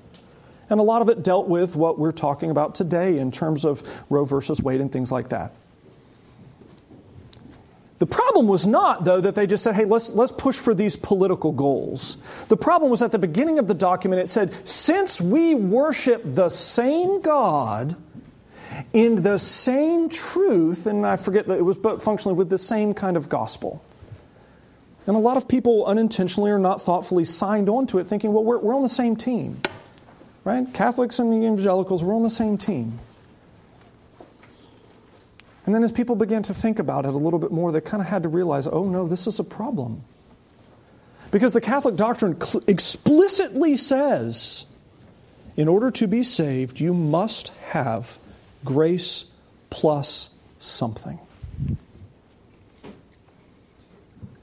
And 0.70 0.80
a 0.80 0.82
lot 0.82 1.00
of 1.00 1.08
it 1.08 1.22
dealt 1.22 1.48
with 1.48 1.76
what 1.76 1.98
we're 1.98 2.12
talking 2.12 2.50
about 2.50 2.74
today 2.74 3.18
in 3.18 3.30
terms 3.30 3.64
of 3.64 3.82
Roe 4.10 4.26
versus 4.26 4.62
Wade 4.62 4.82
and 4.82 4.92
things 4.92 5.10
like 5.10 5.30
that. 5.30 5.54
The 8.00 8.06
problem 8.06 8.46
was 8.46 8.66
not, 8.66 9.02
though, 9.04 9.20
that 9.20 9.34
they 9.34 9.46
just 9.46 9.64
said, 9.64 9.74
hey, 9.74 9.84
let's, 9.84 10.10
let's 10.10 10.30
push 10.30 10.56
for 10.56 10.72
these 10.72 10.94
political 10.94 11.50
goals. 11.50 12.16
The 12.48 12.56
problem 12.56 12.90
was 12.90 13.02
at 13.02 13.10
the 13.10 13.18
beginning 13.18 13.58
of 13.58 13.66
the 13.66 13.74
document, 13.74 14.22
it 14.22 14.28
said, 14.28 14.54
since 14.68 15.20
we 15.20 15.54
worship 15.54 16.22
the 16.24 16.48
same 16.48 17.22
God, 17.22 17.96
in 18.92 19.22
the 19.22 19.38
same 19.38 20.08
truth, 20.08 20.86
and 20.86 21.06
I 21.06 21.16
forget 21.16 21.46
that 21.46 21.58
it 21.58 21.62
was 21.62 21.78
but 21.78 22.02
functionally 22.02 22.36
with 22.36 22.50
the 22.50 22.58
same 22.58 22.94
kind 22.94 23.16
of 23.16 23.28
gospel. 23.28 23.82
And 25.06 25.16
a 25.16 25.20
lot 25.20 25.36
of 25.36 25.48
people 25.48 25.86
unintentionally 25.86 26.50
or 26.50 26.58
not 26.58 26.82
thoughtfully 26.82 27.24
signed 27.24 27.68
on 27.68 27.86
to 27.88 27.98
it 27.98 28.06
thinking, 28.06 28.32
well, 28.32 28.44
we're, 28.44 28.58
we're 28.58 28.74
on 28.74 28.82
the 28.82 28.88
same 28.88 29.16
team. 29.16 29.60
Right? 30.44 30.72
Catholics 30.72 31.18
and 31.18 31.32
evangelicals, 31.32 32.04
we're 32.04 32.14
on 32.14 32.22
the 32.22 32.30
same 32.30 32.58
team. 32.58 32.98
And 35.66 35.74
then 35.74 35.82
as 35.82 35.92
people 35.92 36.16
began 36.16 36.42
to 36.44 36.54
think 36.54 36.78
about 36.78 37.04
it 37.04 37.12
a 37.12 37.18
little 37.18 37.38
bit 37.38 37.50
more, 37.50 37.72
they 37.72 37.80
kind 37.80 38.00
of 38.00 38.06
had 38.06 38.22
to 38.22 38.28
realize, 38.28 38.66
oh 38.66 38.84
no, 38.84 39.06
this 39.06 39.26
is 39.26 39.38
a 39.38 39.44
problem. 39.44 40.02
Because 41.30 41.52
the 41.52 41.60
Catholic 41.60 41.96
doctrine 41.96 42.40
cl- 42.40 42.64
explicitly 42.66 43.76
says, 43.76 44.64
in 45.56 45.68
order 45.68 45.90
to 45.90 46.06
be 46.06 46.22
saved, 46.22 46.80
you 46.80 46.94
must 46.94 47.48
have 47.70 48.18
grace 48.64 49.24
plus 49.70 50.30
something. 50.58 51.18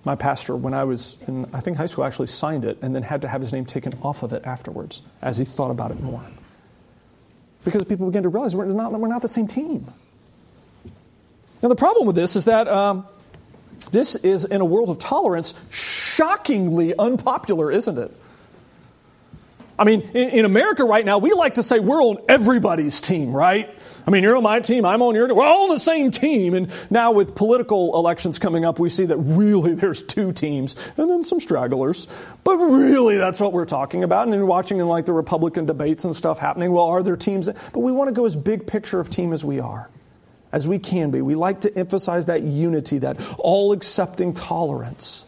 My 0.03 0.15
pastor, 0.15 0.55
when 0.55 0.75
I 0.75 0.83
was 0.83 1.17
in, 1.27 1.49
I 1.51 1.61
think, 1.61 1.77
high 1.77 1.87
school, 1.87 2.05
actually 2.05 2.27
signed 2.27 2.63
it 2.63 2.77
and 2.81 2.93
then 2.93 3.01
had 3.01 3.23
to 3.23 3.27
have 3.27 3.41
his 3.41 3.51
name 3.51 3.65
taken 3.65 3.97
off 4.03 4.21
of 4.21 4.33
it 4.33 4.45
afterwards 4.45 5.01
as 5.21 5.39
he 5.39 5.45
thought 5.45 5.71
about 5.71 5.89
it 5.89 5.99
more. 5.99 6.23
Because 7.63 7.83
people 7.85 8.05
began 8.05 8.21
to 8.23 8.29
realize 8.29 8.55
we're 8.55 8.65
not, 8.65 8.91
we're 8.91 9.07
not 9.07 9.23
the 9.23 9.27
same 9.27 9.47
team. 9.47 9.91
Now, 11.63 11.69
the 11.69 11.75
problem 11.75 12.05
with 12.05 12.15
this 12.15 12.35
is 12.35 12.45
that 12.45 12.67
um, 12.67 13.07
this 13.91 14.15
is, 14.15 14.45
in 14.45 14.61
a 14.61 14.65
world 14.65 14.89
of 14.89 14.99
tolerance, 14.99 15.55
shockingly 15.71 16.93
unpopular, 16.95 17.71
isn't 17.71 17.97
it? 17.97 18.15
I 19.77 19.83
mean, 19.83 20.01
in, 20.01 20.29
in, 20.29 20.45
America 20.45 20.85
right 20.85 21.03
now, 21.03 21.17
we 21.17 21.33
like 21.33 21.55
to 21.55 21.63
say 21.63 21.79
we're 21.79 22.01
on 22.01 22.17
everybody's 22.29 23.01
team, 23.01 23.33
right? 23.33 23.73
I 24.07 24.11
mean, 24.11 24.21
you're 24.21 24.37
on 24.37 24.43
my 24.43 24.59
team, 24.59 24.85
I'm 24.85 25.01
on 25.01 25.15
your 25.15 25.27
team. 25.27 25.35
We're 25.35 25.45
all 25.45 25.63
on 25.63 25.69
the 25.69 25.79
same 25.79 26.11
team. 26.11 26.53
And 26.53 26.71
now 26.91 27.11
with 27.11 27.33
political 27.33 27.95
elections 27.95 28.37
coming 28.37 28.63
up, 28.63 28.77
we 28.77 28.89
see 28.89 29.05
that 29.05 29.17
really 29.17 29.73
there's 29.73 30.03
two 30.03 30.31
teams 30.31 30.75
and 30.95 31.09
then 31.09 31.23
some 31.23 31.39
stragglers. 31.39 32.07
But 32.43 32.57
really, 32.57 33.17
that's 33.17 33.39
what 33.39 33.51
we're 33.51 33.65
talking 33.65 34.03
about. 34.03 34.25
And 34.25 34.33
then 34.33 34.45
watching 34.45 34.79
in 34.79 34.87
like 34.87 35.07
the 35.07 35.13
Republican 35.13 35.65
debates 35.65 36.05
and 36.05 36.15
stuff 36.15 36.37
happening, 36.37 36.71
well, 36.71 36.85
are 36.85 37.01
there 37.01 37.15
teams? 37.15 37.47
But 37.47 37.79
we 37.79 37.91
want 37.91 38.09
to 38.09 38.13
go 38.13 38.25
as 38.25 38.35
big 38.35 38.67
picture 38.67 38.99
of 38.99 39.09
team 39.09 39.33
as 39.33 39.43
we 39.43 39.59
are, 39.59 39.89
as 40.51 40.67
we 40.67 40.77
can 40.77 41.09
be. 41.09 41.23
We 41.23 41.33
like 41.33 41.61
to 41.61 41.75
emphasize 41.75 42.27
that 42.27 42.43
unity, 42.43 42.99
that 42.99 43.19
all 43.39 43.71
accepting 43.71 44.35
tolerance. 44.35 45.23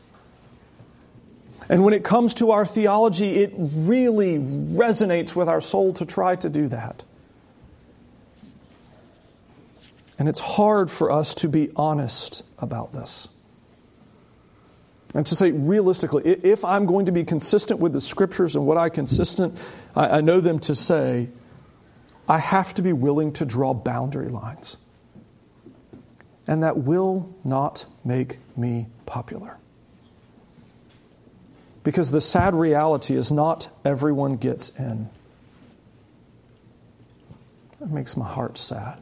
And 1.67 1.83
when 1.83 1.95
it 1.95 2.03
comes 2.03 2.35
to 2.35 2.51
our 2.51 2.65
theology, 2.65 3.37
it 3.37 3.53
really 3.57 4.37
resonates 4.37 5.35
with 5.35 5.49
our 5.49 5.61
soul 5.61 5.93
to 5.93 6.05
try 6.05 6.35
to 6.35 6.47
do 6.47 6.67
that. 6.67 7.03
And 10.19 10.27
it's 10.27 10.39
hard 10.39 10.89
for 10.89 11.11
us 11.11 11.35
to 11.35 11.49
be 11.49 11.71
honest 11.75 12.43
about 12.57 12.91
this. 12.91 13.29
And 15.13 15.25
to 15.27 15.35
say 15.35 15.51
realistically, 15.51 16.23
if 16.25 16.65
I'm 16.65 16.85
going 16.85 17.05
to 17.05 17.11
be 17.11 17.23
consistent 17.23 17.79
with 17.79 17.93
the 17.93 18.01
scriptures 18.01 18.55
and 18.55 18.65
what 18.65 18.77
I 18.77 18.89
consistent, 18.89 19.59
I, 19.95 20.21
know 20.21 20.41
them 20.41 20.59
to 20.59 20.75
say, 20.75 21.29
I 22.27 22.39
have 22.39 22.73
to 22.75 22.81
be 22.81 22.93
willing 22.93 23.33
to 23.33 23.45
draw 23.45 23.73
boundary 23.73 24.29
lines. 24.29 24.77
And 26.45 26.63
that 26.63 26.77
will 26.77 27.33
not 27.43 27.85
make 28.03 28.39
me 28.57 28.87
popular. 29.05 29.57
Because 31.83 32.11
the 32.11 32.21
sad 32.21 32.53
reality 32.53 33.15
is 33.15 33.31
not 33.31 33.69
everyone 33.85 34.35
gets 34.37 34.71
in. 34.77 35.09
That 37.79 37.91
makes 37.91 38.17
my 38.17 38.27
heart 38.27 38.57
sad. 38.57 38.99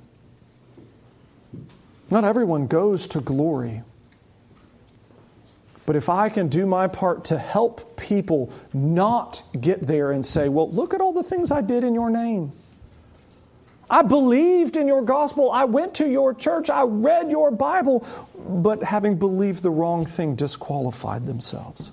Not 2.09 2.23
everyone 2.23 2.67
goes 2.67 3.07
to 3.09 3.21
glory. 3.21 3.83
But 5.85 5.95
if 5.95 6.09
I 6.09 6.29
can 6.29 6.47
do 6.47 6.65
my 6.65 6.87
part 6.87 7.25
to 7.25 7.37
help 7.37 7.97
people 7.97 8.51
not 8.73 9.43
get 9.59 9.81
there 9.81 10.11
and 10.11 10.25
say, 10.25 10.49
well, 10.49 10.69
look 10.71 10.93
at 10.93 11.01
all 11.01 11.13
the 11.13 11.23
things 11.23 11.51
I 11.51 11.61
did 11.61 11.83
in 11.83 11.93
your 11.93 12.09
name. 12.09 12.51
I 13.87 14.01
believed 14.01 14.77
in 14.77 14.87
your 14.87 15.03
gospel. 15.03 15.51
I 15.51 15.65
went 15.65 15.95
to 15.95 16.09
your 16.09 16.33
church. 16.33 16.71
I 16.71 16.83
read 16.83 17.29
your 17.29 17.51
Bible. 17.51 18.05
But 18.47 18.81
having 18.81 19.17
believed 19.17 19.61
the 19.61 19.69
wrong 19.69 20.07
thing 20.07 20.35
disqualified 20.35 21.27
themselves. 21.27 21.91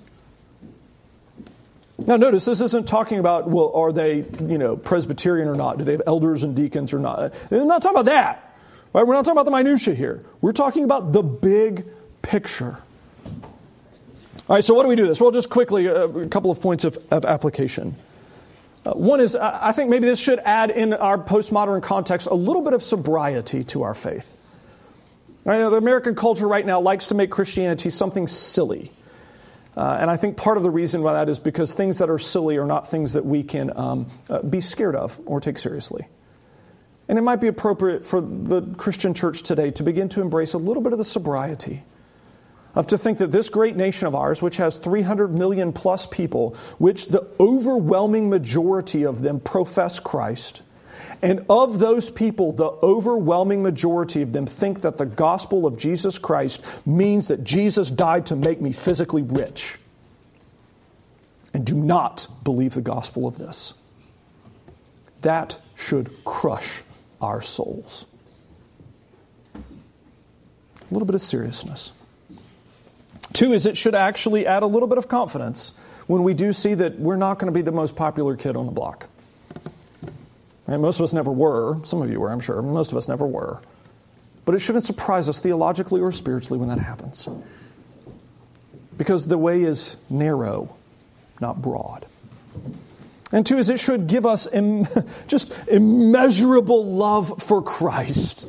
Now, 1.99 2.15
notice 2.17 2.45
this 2.45 2.61
isn't 2.61 2.87
talking 2.87 3.19
about, 3.19 3.47
well, 3.47 3.71
are 3.75 3.91
they, 3.91 4.25
you 4.41 4.57
know, 4.57 4.75
Presbyterian 4.75 5.47
or 5.47 5.55
not? 5.55 5.77
Do 5.77 5.83
they 5.83 5.91
have 5.91 6.01
elders 6.07 6.41
and 6.41 6.55
deacons 6.55 6.93
or 6.93 6.99
not? 6.99 7.33
They're 7.49 7.63
not 7.63 7.83
talking 7.83 7.99
about 7.99 8.11
that. 8.11 8.52
Right? 8.93 9.05
We're 9.05 9.15
not 9.15 9.25
talking 9.25 9.39
about 9.39 9.45
the 9.45 9.51
minutia 9.51 9.95
here. 9.95 10.23
We're 10.41 10.51
talking 10.51 10.83
about 10.83 11.11
the 11.11 11.23
big 11.23 11.87
picture. 12.21 12.77
All 14.47 14.55
right, 14.55 14.63
so 14.63 14.73
what 14.73 14.83
do 14.83 14.89
we 14.89 14.95
do 14.95 15.07
this? 15.07 15.19
Well, 15.19 15.31
just 15.31 15.49
quickly, 15.49 15.87
uh, 15.87 16.07
a 16.07 16.27
couple 16.27 16.51
of 16.51 16.61
points 16.61 16.83
of, 16.83 16.97
of 17.09 17.25
application. 17.25 17.95
Uh, 18.85 18.91
one 18.91 19.21
is, 19.21 19.35
I 19.35 19.71
think 19.71 19.89
maybe 19.89 20.05
this 20.05 20.19
should 20.19 20.39
add 20.39 20.69
in 20.69 20.93
our 20.93 21.17
postmodern 21.17 21.81
context 21.81 22.27
a 22.27 22.33
little 22.33 22.61
bit 22.61 22.73
of 22.73 22.83
sobriety 22.83 23.63
to 23.63 23.83
our 23.83 23.93
faith. 23.93 24.37
I 25.45 25.57
know 25.57 25.69
the 25.69 25.77
American 25.77 26.15
culture 26.15 26.47
right 26.47 26.65
now 26.65 26.81
likes 26.81 27.07
to 27.07 27.15
make 27.15 27.29
Christianity 27.31 27.89
something 27.89 28.27
silly. 28.27 28.91
Uh, 29.75 29.97
and 29.99 30.11
I 30.11 30.17
think 30.17 30.37
part 30.37 30.57
of 30.57 30.63
the 30.63 30.69
reason 30.69 31.01
why 31.01 31.13
that 31.13 31.29
is 31.29 31.39
because 31.39 31.73
things 31.73 31.97
that 31.97 32.09
are 32.09 32.19
silly 32.19 32.57
are 32.57 32.65
not 32.65 32.89
things 32.89 33.13
that 33.13 33.25
we 33.25 33.43
can 33.43 33.75
um, 33.77 34.07
uh, 34.29 34.41
be 34.41 34.61
scared 34.61 34.95
of 34.95 35.19
or 35.25 35.41
take 35.41 35.57
seriously. 35.57 36.05
And 37.07 37.19
it 37.19 37.21
might 37.21 37.41
be 37.41 37.47
appropriate 37.47 38.05
for 38.05 38.21
the 38.21 38.61
Christian 38.77 39.13
church 39.13 39.43
today 39.43 39.71
to 39.71 39.83
begin 39.83 40.09
to 40.09 40.21
embrace 40.21 40.53
a 40.53 40.57
little 40.57 40.81
bit 40.81 40.93
of 40.93 40.97
the 40.97 41.05
sobriety 41.05 41.83
of 42.75 42.87
to 42.87 42.97
think 42.97 43.19
that 43.19 43.31
this 43.31 43.49
great 43.49 43.75
nation 43.75 44.07
of 44.07 44.15
ours, 44.15 44.41
which 44.41 44.57
has 44.57 44.77
300 44.77 45.33
million 45.33 45.73
plus 45.73 46.07
people, 46.07 46.55
which 46.79 47.07
the 47.07 47.27
overwhelming 47.39 48.29
majority 48.29 49.03
of 49.03 49.21
them 49.21 49.39
profess 49.39 49.99
Christ, 49.99 50.63
and 51.21 51.45
of 51.49 51.79
those 51.79 52.09
people, 52.09 52.51
the 52.51 52.69
overwhelming 52.83 53.63
majority 53.63 54.21
of 54.21 54.33
them 54.33 54.45
think 54.45 54.81
that 54.81 54.97
the 54.97 55.05
gospel 55.05 55.65
of 55.65 55.77
Jesus 55.77 56.17
Christ 56.17 56.63
means 56.85 57.27
that 57.27 57.43
Jesus 57.43 57.89
died 57.89 58.25
to 58.27 58.35
make 58.35 58.59
me 58.59 58.71
physically 58.73 59.21
rich. 59.21 59.77
And 61.53 61.65
do 61.65 61.75
not 61.75 62.27
believe 62.43 62.73
the 62.73 62.81
gospel 62.81 63.27
of 63.27 63.37
this. 63.37 63.73
That 65.21 65.59
should 65.75 66.25
crush 66.25 66.83
our 67.23 67.41
souls. 67.41 68.05
A 69.55 70.93
little 70.93 71.05
bit 71.05 71.15
of 71.15 71.21
seriousness. 71.21 71.91
Two 73.31 73.53
is 73.53 73.65
it 73.65 73.77
should 73.77 73.95
actually 73.95 74.45
add 74.45 74.61
a 74.61 74.67
little 74.67 74.87
bit 74.87 74.97
of 74.97 75.07
confidence 75.07 75.71
when 76.05 76.23
we 76.23 76.33
do 76.33 76.51
see 76.51 76.73
that 76.73 76.99
we're 76.99 77.15
not 77.15 77.39
going 77.39 77.51
to 77.51 77.57
be 77.57 77.63
the 77.63 77.71
most 77.71 77.95
popular 77.95 78.35
kid 78.35 78.55
on 78.55 78.65
the 78.65 78.71
block. 78.71 79.09
Right? 80.67 80.79
Most 80.79 80.99
of 80.99 81.03
us 81.05 81.13
never 81.13 81.31
were. 81.31 81.83
Some 81.83 82.01
of 82.01 82.11
you 82.11 82.19
were, 82.19 82.29
I'm 82.29 82.39
sure. 82.39 82.61
Most 82.61 82.91
of 82.91 82.97
us 82.97 83.07
never 83.07 83.25
were. 83.25 83.61
But 84.45 84.55
it 84.55 84.59
shouldn't 84.59 84.85
surprise 84.85 85.29
us 85.29 85.39
theologically 85.39 86.01
or 86.01 86.11
spiritually 86.11 86.59
when 86.59 86.69
that 86.69 86.79
happens. 86.79 87.27
Because 88.97 89.25
the 89.27 89.37
way 89.37 89.63
is 89.63 89.97
narrow, 90.09 90.75
not 91.39 91.61
broad. 91.61 92.05
And 93.33 93.43
two 93.43 93.57
is 93.57 93.71
it 93.71 93.79
should 93.79 94.05
give 94.05 94.27
us 94.27 94.47
Im- 94.53 94.85
just 95.27 95.51
immeasurable 95.67 96.85
love 96.85 97.41
for 97.41 97.63
Christ. 97.63 98.47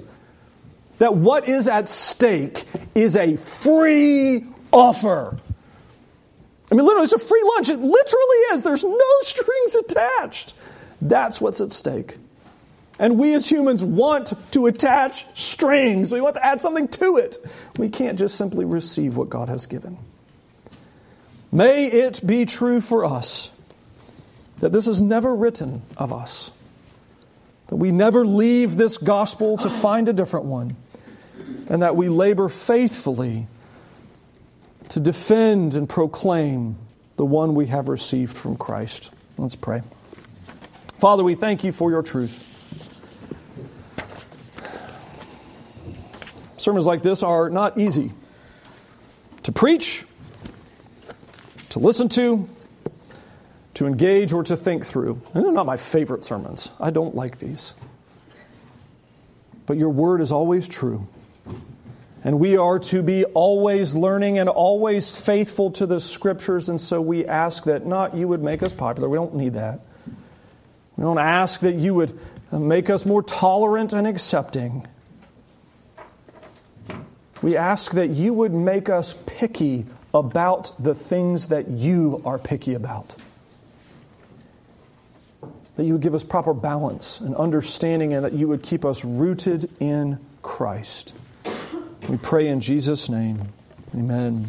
That 0.99 1.17
what 1.17 1.49
is 1.49 1.67
at 1.67 1.89
stake 1.89 2.65
is 2.95 3.17
a 3.17 3.37
free 3.37 4.45
offer. 4.71 5.39
I 6.71 6.75
mean, 6.75 6.85
literally, 6.85 7.05
it's 7.05 7.15
a 7.15 7.19
free 7.19 7.43
lunch. 7.57 7.71
It 7.71 7.81
literally 7.81 8.37
is. 8.53 8.63
There's 8.63 8.85
no 8.85 9.01
strings 9.23 9.75
attached. 9.75 10.55
That's 11.01 11.41
what's 11.41 11.61
at 11.63 11.73
stake. 11.73 12.19
And 12.99 13.19
we 13.19 13.35
as 13.35 13.51
humans 13.51 13.83
want 13.83 14.35
to 14.53 14.67
attach 14.67 15.27
strings. 15.37 16.13
We 16.13 16.21
want 16.21 16.37
to 16.37 16.45
add 16.45 16.61
something 16.61 16.89
to 16.89 17.17
it. 17.17 17.39
We 17.77 17.89
can't 17.89 18.19
just 18.19 18.37
simply 18.37 18.65
receive 18.65 19.17
what 19.17 19.31
God 19.31 19.49
has 19.49 19.67
given. 19.67 19.99
May 21.51 21.87
it 21.87 22.25
be 22.25 22.45
true 22.45 22.81
for 22.81 23.05
us 23.05 23.51
that 24.65 24.73
this 24.73 24.89
is 24.89 24.99
never 24.99 25.37
written 25.37 25.83
of 25.99 26.11
us, 26.11 26.51
that 27.67 27.77
we 27.77 27.91
never 27.91 28.25
leave 28.25 28.79
this 28.79 28.97
gospel 28.97 29.59
to 29.59 29.69
find 29.69 30.09
a 30.09 30.13
different 30.15 30.47
one, 30.47 30.75
and 31.69 31.83
that 31.83 31.97
we 31.97 32.09
labor 32.09 32.49
faithfully 32.49 33.47
to 34.89 35.01
defend 35.01 35.75
and 35.75 35.87
proclaim 35.87 36.79
the 37.17 37.27
one 37.27 37.55
we 37.55 37.67
have 37.67 37.89
received 37.89 38.35
from 38.35 38.57
Christ. 38.57 39.11
Let's 39.37 39.55
pray. 39.55 39.83
Father, 40.99 41.23
we 41.23 41.35
thank 41.35 41.63
you 41.63 41.71
for 41.71 41.91
your 41.91 42.03
truth. 42.03 42.51
Sermons 46.57 46.87
like 46.87 47.03
this 47.03 47.23
are 47.23 47.51
not 47.51 47.77
easy 47.77 48.13
to 49.43 49.53
preach, 49.53 50.07
to 51.69 51.81
listen 51.81 52.09
to, 52.09 52.49
to 53.75 53.87
engage, 53.87 54.33
or 54.33 54.43
to 54.45 54.57
think 54.57 54.87
through. 54.87 55.21
And 55.35 55.45
they're 55.45 55.53
not 55.53 55.67
my 55.67 55.77
favorite 55.77 56.25
sermons. 56.25 56.71
I 56.79 56.91
don't 56.91 57.15
like 57.15 57.39
these. 57.39 57.75
But 59.67 59.77
your 59.77 59.91
word 59.91 60.21
is 60.21 60.31
always 60.31 60.69
true. 60.69 61.09
And 62.23 62.39
we 62.39 62.57
are 62.57 62.79
to 62.79 63.03
be 63.03 63.25
always 63.25 63.95
learning 63.95 64.39
and 64.39 64.49
always 64.49 65.19
faithful 65.19 65.71
to 65.73 65.87
the 65.87 66.01
scriptures. 66.01 66.69
And 66.69 66.81
so 66.81 67.01
we 67.01 67.27
ask 67.27 67.65
that 67.65 67.85
not 67.85 68.15
you 68.15 68.29
would 68.29 68.43
make 68.43 68.63
us 68.63 68.73
popular. 68.73 69.09
We 69.09 69.19
don't 69.19 69.35
need 69.35 69.55
that. 69.55 69.85
We 70.97 71.03
don't 71.03 71.19
ask 71.19 71.61
that 71.61 71.75
you 71.75 71.95
would 71.95 72.19
make 72.53 72.89
us 72.89 73.05
more 73.05 73.23
tolerant 73.23 73.93
and 73.93 74.07
accepting. 74.07 74.87
We 77.43 77.57
ask 77.57 77.93
that 77.93 78.11
you 78.11 78.33
would 78.33 78.55
make 78.55 78.89
us 78.89 79.17
picky 79.27 79.85
about 80.15 80.73
the 80.79 80.95
things 80.95 81.49
that 81.49 81.69
you 81.69 82.23
are 82.25 82.39
picky 82.39 82.75
about. 82.75 83.17
That 85.77 85.85
you 85.85 85.93
would 85.95 86.03
give 86.03 86.15
us 86.15 86.23
proper 86.23 86.55
balance 86.55 87.21
and 87.21 87.35
understanding, 87.35 88.13
and 88.13 88.25
that 88.25 88.33
you 88.33 88.47
would 88.49 88.63
keep 88.63 88.85
us 88.85 89.05
rooted 89.05 89.71
in 89.81 90.19
Christ. 90.43 91.15
We 92.09 92.17
pray 92.17 92.49
in 92.49 92.61
Jesus' 92.61 93.09
name. 93.09 93.49
Amen. 93.95 94.47